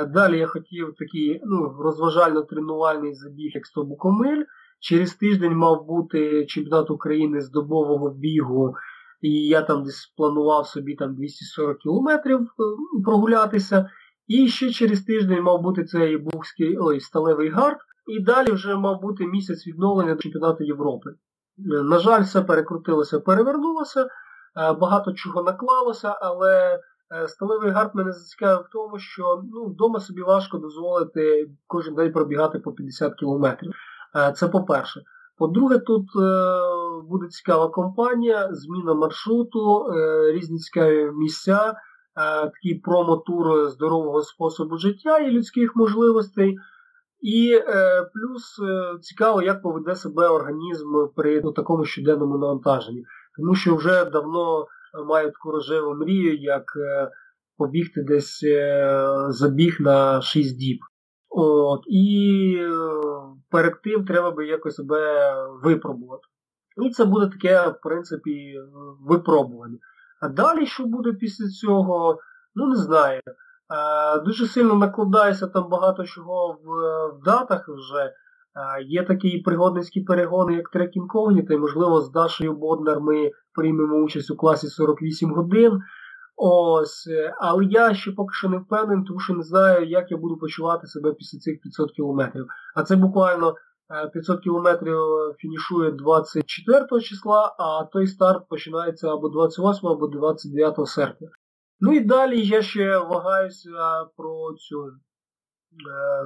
Далі 0.08 0.38
я 0.38 0.46
хотів 0.46 0.94
такий 0.98 1.40
ну, 1.44 1.76
розважально-тренувальний 1.80 3.14
забіг, 3.14 3.50
як 3.54 3.66
100 3.66 3.84
букомиль. 3.84 4.44
Через 4.80 5.14
тиждень 5.14 5.56
мав 5.56 5.86
бути 5.86 6.46
чемпіонат 6.46 6.90
України 6.90 7.40
з 7.40 7.50
добового 7.50 8.10
бігу 8.10 8.74
і 9.20 9.30
я 9.30 9.62
там 9.62 9.84
десь 9.84 10.12
планував 10.16 10.66
собі 10.66 10.94
там 10.94 11.14
240 11.14 11.78
кілометрів 11.78 12.40
е, 12.40 12.44
прогулятися. 13.04 13.90
І 14.26 14.48
ще 14.48 14.70
через 14.70 15.02
тиждень 15.02 15.42
мав 15.42 15.62
бути 15.62 15.84
цей 15.84 16.16
бухський 16.16 16.78
ой, 16.80 17.00
сталевий 17.00 17.48
гард, 17.48 17.78
і 18.06 18.20
далі 18.24 18.52
вже 18.52 18.76
мав 18.76 19.00
бути 19.00 19.26
місяць 19.26 19.66
відновлення 19.66 20.14
до 20.14 20.22
чемпіонату 20.22 20.64
Європи. 20.64 21.10
Е, 21.58 21.82
на 21.82 21.98
жаль, 21.98 22.22
все 22.22 22.42
перекрутилося, 22.42 23.20
перевернулося, 23.20 24.00
е, 24.02 24.08
багато 24.72 25.12
чого 25.12 25.42
наклалося, 25.42 26.18
але 26.20 26.80
сталевий 27.28 27.70
гард 27.70 27.94
мене 27.94 28.12
зацікавив 28.12 28.66
в 28.68 28.72
тому, 28.72 28.98
що 28.98 29.42
ну, 29.52 29.64
вдома 29.64 30.00
собі 30.00 30.22
важко 30.22 30.58
дозволити 30.58 31.50
кожен 31.66 31.94
день 31.94 32.12
пробігати 32.12 32.58
по 32.58 32.72
50 32.72 33.14
кілометрів. 33.14 33.72
Це 34.34 34.48
по-перше. 34.48 35.02
По-друге, 35.38 35.78
тут 35.78 36.06
е, 36.16 36.60
буде 37.08 37.28
цікава 37.28 37.68
компанія, 37.68 38.48
зміна 38.52 38.94
маршруту, 38.94 39.86
е, 39.86 40.32
різні 40.32 40.58
цікаві 40.58 41.10
місця, 41.14 41.70
е, 41.70 41.74
такий 42.44 42.74
промо-тур 42.74 43.68
здорового 43.68 44.22
способу 44.22 44.76
життя 44.76 45.18
і 45.18 45.30
людських 45.30 45.76
можливостей. 45.76 46.56
І 47.26 47.52
е, 47.52 48.02
плюс 48.14 48.58
е, 48.58 48.98
цікаво, 49.00 49.42
як 49.42 49.62
поведе 49.62 49.94
себе 49.94 50.28
організм 50.28 50.88
при 51.16 51.40
ну, 51.44 51.52
такому 51.52 51.84
щоденному 51.84 52.38
навантаженні. 52.38 53.04
Тому 53.36 53.54
що 53.54 53.76
вже 53.76 54.04
давно 54.04 54.66
маю 55.08 55.30
таку 55.30 55.50
рожеву 55.50 55.94
мрію, 55.94 56.36
як 56.36 56.64
е, 56.76 57.10
побігти 57.56 58.02
десь 58.02 58.44
забіг 59.28 59.76
на 59.80 60.22
6 60.22 60.58
діб. 60.58 60.78
От, 61.28 61.80
І 61.86 62.56
е, 62.60 62.70
перед 63.50 63.82
тим 63.82 64.04
треба 64.04 64.30
би 64.30 64.46
якось 64.46 64.74
себе 64.74 65.32
випробувати. 65.62 66.22
І 66.86 66.90
це 66.90 67.04
буде 67.04 67.26
таке, 67.26 67.68
в 67.68 67.80
принципі, 67.82 68.54
випробування. 69.00 69.78
А 70.20 70.28
далі, 70.28 70.66
що 70.66 70.84
буде 70.84 71.12
після 71.12 71.48
цього, 71.48 72.18
ну 72.54 72.68
не 72.68 72.76
знаю. 72.76 73.20
Е, 73.70 74.20
дуже 74.20 74.46
сильно 74.46 74.74
накладається 74.74 75.46
там 75.46 75.68
багато 75.68 76.04
чого 76.04 76.58
в, 76.64 77.24
датах 77.24 77.68
вже. 77.68 78.04
Е, 78.04 78.12
є 78.82 79.02
такі 79.02 79.38
пригодницькі 79.38 80.00
перегони, 80.00 80.54
як 80.54 80.70
трек 80.70 80.96
інкогніта, 80.96 81.54
і, 81.54 81.58
можливо, 81.58 82.00
з 82.00 82.10
Дашею 82.10 82.52
Боднар 82.52 83.00
ми 83.00 83.30
приймемо 83.54 83.96
участь 83.96 84.30
у 84.30 84.36
класі 84.36 84.66
48 84.66 85.34
годин. 85.34 85.80
Ось, 86.36 87.06
е, 87.06 87.34
але 87.38 87.64
я 87.64 87.94
ще 87.94 88.12
поки 88.12 88.32
що 88.32 88.48
не 88.48 88.58
впевнений, 88.58 89.06
тому 89.06 89.20
що 89.20 89.34
не 89.34 89.42
знаю, 89.42 89.86
як 89.86 90.10
я 90.10 90.16
буду 90.16 90.36
почувати 90.36 90.86
себе 90.86 91.12
після 91.12 91.38
цих 91.38 91.60
500 91.60 91.92
кілометрів. 91.92 92.46
А 92.74 92.82
це 92.82 92.96
буквально 92.96 93.54
500 94.12 94.38
е, 94.38 94.40
кілометрів 94.42 94.98
фінішує 95.38 95.92
24 95.92 97.00
числа, 97.00 97.56
а 97.58 97.84
той 97.92 98.06
старт 98.06 98.48
починається 98.48 99.12
або 99.12 99.28
28, 99.28 99.88
або 99.88 100.06
29 100.06 100.86
серпня. 100.86 101.28
Ну 101.80 101.92
і 101.92 102.00
далі 102.00 102.46
я 102.46 102.62
ще 102.62 102.98
вагаюся 102.98 104.04
про 104.16 104.52
цю 104.52 104.92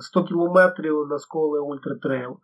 100 0.01 0.21
е, 0.21 0.25
кілометрів 0.25 1.07
на 1.11 1.19
сколи 1.19 1.61
Ultra 1.61 1.95
Trail. 1.95 2.37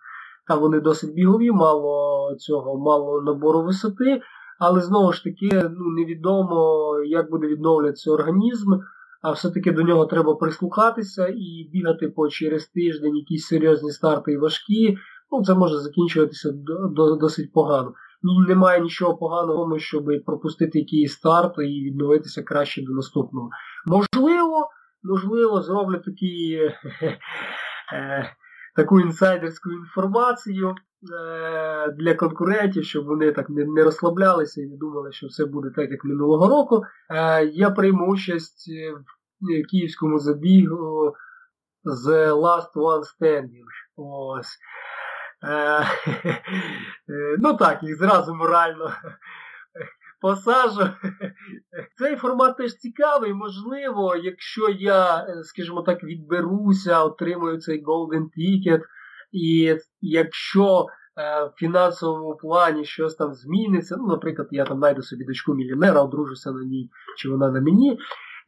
Там 0.47 0.61
вони 0.61 0.81
досить 0.81 1.15
бігові, 1.15 1.51
мало 1.51 2.35
цього, 2.39 2.79
мало 2.79 3.23
набору 3.23 3.63
висоти. 3.63 4.23
Але 4.59 4.81
знову 4.81 5.13
ж 5.13 5.25
таки, 5.25 5.49
ну, 5.53 5.91
невідомо, 5.91 6.91
як 7.07 7.31
буде 7.31 7.47
відновлюватися 7.47 8.11
організм, 8.11 8.73
а 9.23 9.33
все-таки 9.33 9.73
до 9.73 9.83
нього 9.83 10.07
треба 10.07 10.35
прислухатися 10.35 11.29
і 11.29 11.69
бігати 11.73 12.09
по 12.09 12.29
через 12.29 12.67
тиждень 12.67 13.17
якісь 13.17 13.47
серйозні 13.47 13.91
старти 13.91 14.33
і 14.33 14.39
важкі. 14.39 14.99
Ну, 15.33 15.45
це 15.45 15.55
може 15.55 15.79
закінчуватися 15.79 16.53
досить 17.21 17.53
погано. 17.53 17.95
Ну, 18.23 18.49
Немає 18.49 18.81
нічого 18.81 19.17
поганого, 19.17 19.79
щоб 19.79 20.05
пропустити 20.27 20.79
якийсь 20.79 21.13
старт 21.13 21.55
і 21.59 21.85
відновитися 21.85 22.43
краще 22.43 22.83
до 22.83 22.93
наступного. 22.93 23.51
Можливо, 23.87 24.69
можливо, 25.03 25.63
зроблю 25.63 25.99
такі, 25.99 26.61
е, 27.93 28.31
таку 28.77 29.01
інсайдерську 29.01 29.71
інформацію. 29.73 30.75
Е, 31.03 31.91
для 31.99 32.15
конкурентів, 32.15 32.85
щоб 32.85 33.07
вони 33.07 33.33
так 33.33 33.51
не, 33.51 33.65
не 33.65 33.85
розслаблялися 33.85 34.63
і 34.63 34.67
не 34.67 34.77
думали, 34.77 35.13
що 35.13 35.27
все 35.27 35.45
буде 35.45 35.71
так, 35.77 35.91
як 35.91 36.05
минулого 36.05 36.49
року. 36.49 36.83
Е, 37.11 37.45
я 37.45 37.71
прийму 37.71 38.07
участь 38.07 38.71
в 39.41 39.71
київському 39.71 40.19
забігу 40.19 41.15
The 41.87 42.33
Last 42.33 42.73
One 42.75 43.03
Standing. 43.21 43.69
Ось. 43.97 44.59
Е, 45.45 45.85
ну 47.39 47.55
так, 47.57 47.83
їх 47.83 47.97
зразу 47.97 48.35
морально 48.35 48.93
посажу. 50.21 50.89
Цей 51.99 52.17
формат 52.17 52.57
теж 52.57 52.75
цікавий, 52.75 53.35
можливо, 53.35 54.17
якщо 54.17 54.69
я, 54.69 55.27
скажімо 55.43 55.83
так, 55.83 56.05
відберуся, 56.05 57.03
отримую 57.03 57.61
цей 57.61 57.85
Golden 57.85 58.27
Ticket, 58.39 58.81
і 59.33 59.77
якщо 60.01 60.87
е, 61.19 61.45
в 61.45 61.53
фінансовому 61.57 62.37
плані 62.37 62.85
щось 62.85 63.15
там 63.15 63.35
зміниться, 63.35 63.97
ну, 63.97 64.07
наприклад, 64.07 64.49
я 64.51 64.65
там 64.65 64.79
знайду 64.79 65.03
собі 65.03 65.25
дочку 65.25 65.55
мільйонера, 65.55 66.03
одружуся 66.03 66.53
на 66.53 66.65
ній, 66.65 66.91
чи 67.17 67.29
вона 67.29 67.51
на 67.51 67.61
мені, 67.61 67.99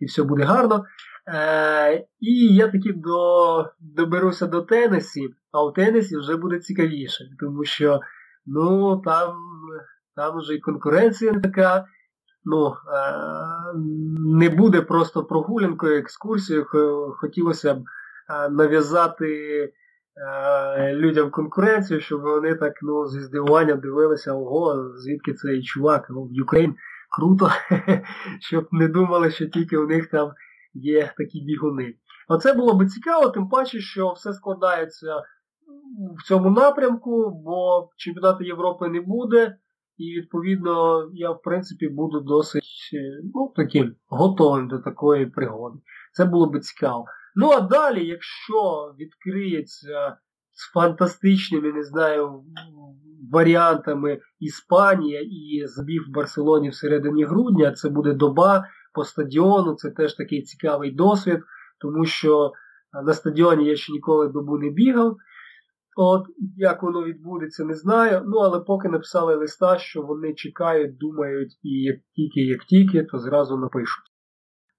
і 0.01 0.05
все 0.05 0.23
буде 0.23 0.45
гарно. 0.45 0.85
Е, 1.29 2.07
І 2.21 2.55
я 2.55 2.69
таки 2.69 2.93
до, 2.93 3.71
доберуся 3.81 4.47
до 4.47 4.63
Теннесі, 4.63 5.29
а 5.53 5.65
у 5.65 5.73
Теннесі 5.73 6.17
вже 6.17 6.37
буде 6.37 6.59
цікавіше, 6.59 7.25
тому 7.41 7.65
що 7.65 8.01
ну, 8.47 8.97
там 9.05 9.35
там 10.17 10.39
вже 10.39 10.55
і 10.55 10.61
конкуренція 10.61 11.41
така. 11.41 11.85
Ну, 12.45 12.67
е, 12.69 12.75
Не 14.19 14.49
буде 14.49 14.83
просто 14.83 15.25
прогулянкою, 15.25 15.99
екскурсією. 15.99 16.67
Хотілося 17.21 17.75
б 17.75 17.79
е, 17.79 18.49
нав'язати 18.49 19.73
Е, 20.21 20.95
людям 20.95 21.31
конкуренцію, 21.31 22.01
щоб 22.01 22.21
вони 22.21 22.55
так 22.55 22.73
ну, 22.83 23.07
зі 23.09 23.21
здивуванням 23.21 23.81
дивилися, 23.81 24.33
ого, 24.33 24.93
звідки 24.97 25.35
цей 25.35 25.63
чувак, 25.63 26.07
ну, 26.11 26.29
Ukraine, 26.33 26.75
круто, 27.17 27.51
щоб 28.41 28.69
не 28.73 28.89
думали, 28.89 29.31
що 29.31 29.47
тільки 29.47 29.77
у 29.77 29.87
них 29.87 30.07
там 30.07 30.33
є 30.81 31.13
такі 31.17 31.41
бігуни. 31.41 31.95
Оце 32.29 32.55
було 32.55 32.75
би 32.75 32.87
цікаво, 32.87 33.29
тим 33.29 33.49
паче, 33.49 33.81
що 33.81 34.13
все 34.13 34.33
складається 34.33 35.23
в 36.19 36.29
цьому 36.29 36.51
напрямку, 36.51 37.43
бо 37.45 37.89
чемпіонату 37.97 38.45
Європи 38.45 38.89
не 38.89 39.01
буде. 39.01 39.57
І, 39.97 40.21
відповідно, 40.21 41.09
я, 41.13 41.31
в 41.31 41.43
принципі, 41.43 41.89
буду 41.89 42.21
досить 42.21 42.91
ну, 43.35 43.53
таким 43.57 43.95
готовим 44.09 44.69
до 44.69 44.79
такої 44.79 45.27
пригоди. 45.27 45.79
Це 46.13 46.25
було 46.25 46.51
би 46.51 46.61
цікаво. 46.61 47.05
Ну 47.35 47.51
а 47.51 47.61
далі, 47.61 48.07
якщо 48.07 48.95
відкриється 48.99 50.17
з 50.53 50.73
фантастичними, 50.73 51.73
не 51.73 51.83
знаю, 51.83 52.45
варіантами 53.33 54.21
Іспанія 54.41 55.21
і 55.21 55.67
забіг 55.67 56.01
в 56.09 56.13
Барселоні 56.13 56.69
всередині 56.69 57.25
грудня, 57.25 57.73
це 57.73 57.89
буде 57.89 58.13
доба 58.13 58.65
по 58.99 59.05
стадіону, 59.05 59.75
це 59.75 59.91
теж 59.91 60.15
такий 60.15 60.43
цікавий 60.43 60.91
досвід, 60.91 61.41
тому 61.81 62.05
що 62.05 62.53
на 63.07 63.13
стадіоні 63.13 63.67
я 63.67 63.77
ще 63.77 63.93
ніколи 63.93 64.29
добу 64.29 64.59
не 64.59 64.71
бігав. 64.71 65.17
От, 65.97 66.27
Як 66.57 66.83
воно 66.83 67.05
відбудеться, 67.05 67.65
не 67.65 67.75
знаю. 67.75 68.23
Ну, 68.27 68.39
але 68.39 68.61
поки 68.61 68.89
написали 68.89 69.35
листа, 69.35 69.79
що 69.79 70.03
вони 70.03 70.35
чекають, 70.35 70.99
думають, 70.99 71.59
і 71.63 71.71
як 71.71 71.97
тільки, 72.15 72.41
як 72.41 72.65
тільки, 72.65 73.03
то 73.03 73.19
зразу 73.19 73.57
напишуть. 73.57 74.05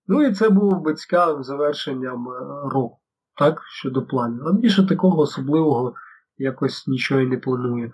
Ну 0.08 0.24
і 0.24 0.34
це 0.34 0.50
було 0.50 0.80
би 0.80 0.94
цікавим 0.94 1.44
завершенням 1.44 2.28
е, 2.30 2.40
року, 2.70 2.98
так, 3.38 3.62
щодо 3.64 4.06
планів. 4.06 4.48
А 4.48 4.54
більше 4.54 4.88
такого 4.88 5.22
особливого 5.22 5.94
якось 6.38 6.88
нічого 6.88 7.22
і 7.22 7.28
не 7.28 7.38
планую. 7.38 7.92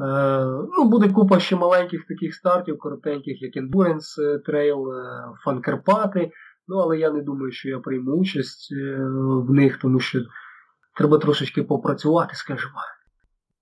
Е, 0.00 0.44
ну, 0.78 0.88
Буде 0.88 1.08
купа 1.08 1.40
ще 1.40 1.56
маленьких 1.56 2.06
таких 2.06 2.34
стартів, 2.34 2.78
коротеньких, 2.78 3.42
як 3.42 3.56
Endurance 3.56 4.42
Trail, 4.48 4.84
Фан 5.44 5.62
Карпати. 5.62 6.30
Ну, 6.68 6.76
але 6.76 6.98
я 6.98 7.10
не 7.10 7.22
думаю, 7.22 7.52
що 7.52 7.68
я 7.68 7.78
прийму 7.78 8.12
участь 8.12 8.72
е, 8.72 8.96
в 9.48 9.50
них, 9.50 9.78
тому 9.78 10.00
що 10.00 10.24
треба 10.96 11.18
трошечки 11.18 11.62
попрацювати, 11.62 12.34
скажімо. 12.34 12.78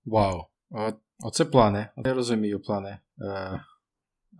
Вау. 0.05 0.41
Оце 1.19 1.45
плани. 1.45 1.89
Я 1.97 2.13
розумію 2.13 2.59
плани. 2.59 2.99
Е, 3.21 3.61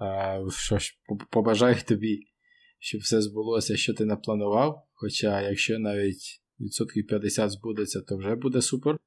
е, 0.05 0.43
що 0.49 0.77
ж, 0.77 0.93
побажаю 1.31 1.75
тобі, 1.87 2.19
щоб 2.79 3.01
все 3.01 3.21
збулося, 3.21 3.77
що 3.77 3.93
ти 3.93 4.05
напланував. 4.05 4.87
Хоча, 4.93 5.41
якщо 5.41 5.79
навіть 5.79 6.41
відсотків 6.59 7.07
50 7.07 7.51
збудеться, 7.51 8.01
то 8.01 8.17
вже 8.17 8.35
буде 8.35 8.61
супер. 8.61 8.97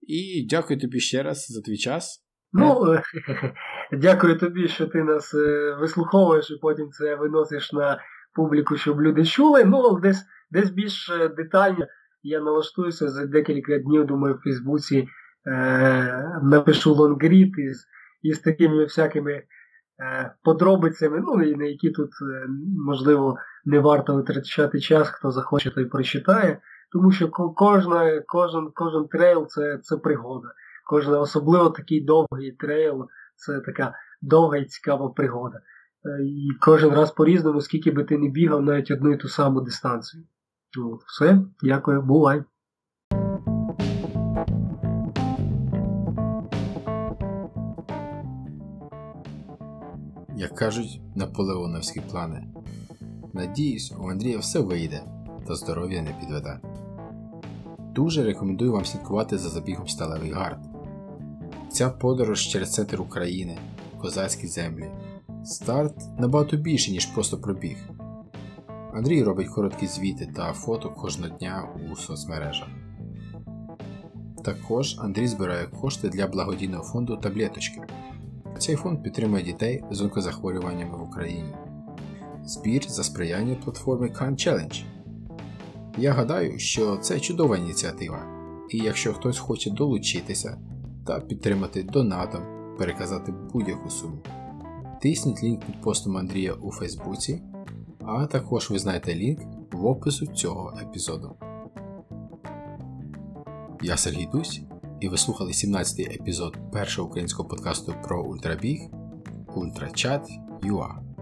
І 0.00 0.46
дякую 0.50 0.80
тобі 0.80 1.00
ще 1.00 1.22
раз 1.22 1.46
за 1.48 1.62
твій 1.62 1.78
час. 1.78 2.23
Ну, 2.54 2.98
дякую 3.92 4.38
тобі, 4.38 4.68
що 4.68 4.86
ти 4.86 5.02
нас 5.02 5.34
е, 5.34 5.76
вислуховуєш 5.80 6.50
і 6.50 6.58
потім 6.62 6.90
це 6.90 7.14
виносиш 7.14 7.72
на 7.72 8.00
публіку, 8.34 8.76
щоб 8.76 9.02
люди 9.02 9.24
чули. 9.24 9.64
Ну, 9.64 10.00
десь 10.00 10.24
десь 10.50 10.70
більш 10.70 11.10
е, 11.10 11.28
детально 11.28 11.86
я 12.22 12.40
налаштуюся 12.40 13.08
за 13.08 13.26
декілька 13.26 13.78
днів, 13.78 14.06
думаю, 14.06 14.34
в 14.34 14.38
Фейсбуці 14.38 15.08
е, 15.46 16.40
напишу 16.42 16.94
лонгрід 16.94 17.58
із, 17.58 17.86
із 18.22 18.38
такими 18.38 18.84
всякими 18.84 19.32
е, 19.32 20.34
подробицями, 20.42 21.22
ну, 21.26 21.42
і 21.42 21.56
на 21.56 21.64
які 21.64 21.90
тут, 21.90 22.10
е, 22.10 22.46
можливо, 22.86 23.36
не 23.64 23.78
варто 23.78 24.14
витрачати 24.14 24.80
час, 24.80 25.08
хто 25.08 25.30
захоче, 25.30 25.70
той 25.70 25.84
прочитає. 25.84 26.58
Тому 26.92 27.12
що 27.12 27.28
кожна, 27.28 28.22
кожен 28.26 28.70
кожен 28.74 29.08
трейл 29.08 29.46
це 29.46 29.78
це 29.82 29.96
пригода. 29.96 30.48
Кожен 30.86 31.14
особливо 31.14 31.70
такий 31.70 32.04
довгий 32.04 32.52
трейл 32.52 33.08
це 33.36 33.60
така 33.60 33.94
довга 34.22 34.56
і 34.56 34.64
цікава 34.64 35.08
пригода. 35.08 35.56
Е, 35.56 36.24
і 36.24 36.48
кожен 36.60 36.90
раз 36.90 37.10
по-різному, 37.10 37.60
скільки 37.60 37.90
би 37.90 38.04
ти 38.04 38.18
не 38.18 38.28
бігав, 38.28 38.62
навіть 38.62 38.90
одну 38.90 39.12
і 39.12 39.16
ту 39.16 39.28
саму 39.28 39.60
дистанцію. 39.60 40.24
Все, 41.06 41.38
дякую, 41.62 42.02
бувай. 42.02 42.44
Як 50.36 50.54
кажуть, 50.54 51.00
наполеоновські 51.16 52.00
плани. 52.00 52.46
Надіюсь, 53.32 53.94
у 54.00 54.10
Андрія 54.10 54.38
все 54.38 54.60
вийде, 54.60 55.02
та 55.46 55.54
здоров'я 55.54 56.02
не 56.02 56.12
підведе. 56.20 56.60
Дуже 57.94 58.24
рекомендую 58.24 58.72
вам 58.72 58.84
слідкувати 58.84 59.38
за 59.38 59.48
забігом 59.48 59.88
Сталевий 59.88 60.30
Гард. 60.30 60.73
Ця 61.74 61.90
подорож 61.90 62.40
через 62.40 62.72
центр 62.72 63.00
України, 63.00 63.58
козацькі 64.00 64.46
землі. 64.46 64.90
Старт 65.44 65.94
набагато 66.18 66.56
більше, 66.56 66.90
ніж 66.90 67.06
просто 67.06 67.38
пробіг. 67.38 67.76
Андрій 68.92 69.22
робить 69.22 69.48
короткі 69.48 69.86
звіти 69.86 70.28
та 70.36 70.52
фото 70.52 70.90
кожного 70.90 71.38
дня 71.38 71.68
у 71.92 71.96
соцмережах. 71.96 72.68
Також 74.44 74.96
Андрій 74.98 75.26
збирає 75.26 75.66
кошти 75.66 76.08
для 76.08 76.26
благодійного 76.26 76.84
фонду 76.84 77.16
таблеточки. 77.16 77.80
Цей 78.58 78.76
фонд 78.76 79.02
підтримує 79.02 79.44
дітей 79.44 79.84
з 79.90 80.00
онкозахворюваннями 80.00 80.98
в 80.98 81.02
Україні. 81.02 81.54
Збір 82.44 82.82
за 82.88 83.04
сприяння 83.04 83.54
платформи 83.54 84.06
Khan 84.08 84.30
Challenge. 84.30 84.84
Я 85.98 86.12
гадаю, 86.12 86.58
що 86.58 86.96
це 86.96 87.20
чудова 87.20 87.56
ініціатива, 87.56 88.26
і 88.70 88.78
якщо 88.78 89.12
хтось 89.14 89.38
хоче 89.38 89.70
долучитися 89.70 90.58
та 91.06 91.20
підтримати 91.20 91.82
донатом, 91.82 92.42
переказати 92.78 93.32
будь-яку 93.52 93.90
суму, 93.90 94.18
тисніть 95.02 95.42
лінк 95.42 95.64
під 95.64 95.80
постом 95.80 96.16
Андрія 96.16 96.52
у 96.52 96.72
Фейсбуці, 96.72 97.42
а 98.00 98.26
також 98.26 98.70
ви 98.70 98.78
знаєте 98.78 99.14
лінк 99.14 99.40
в 99.72 99.86
опису 99.86 100.26
цього 100.26 100.78
епізоду. 100.82 101.36
Я 103.82 103.96
Сергій 103.96 104.28
Дусь, 104.32 104.62
і 105.00 105.08
ви 105.08 105.16
слухали 105.16 105.50
17-й 105.50 106.14
епізод 106.14 106.58
першого 106.72 107.08
українського 107.08 107.48
подкасту 107.48 107.94
про 108.04 108.24
ультрабіг 108.24 108.80
Ультрачат.ua 109.56 111.13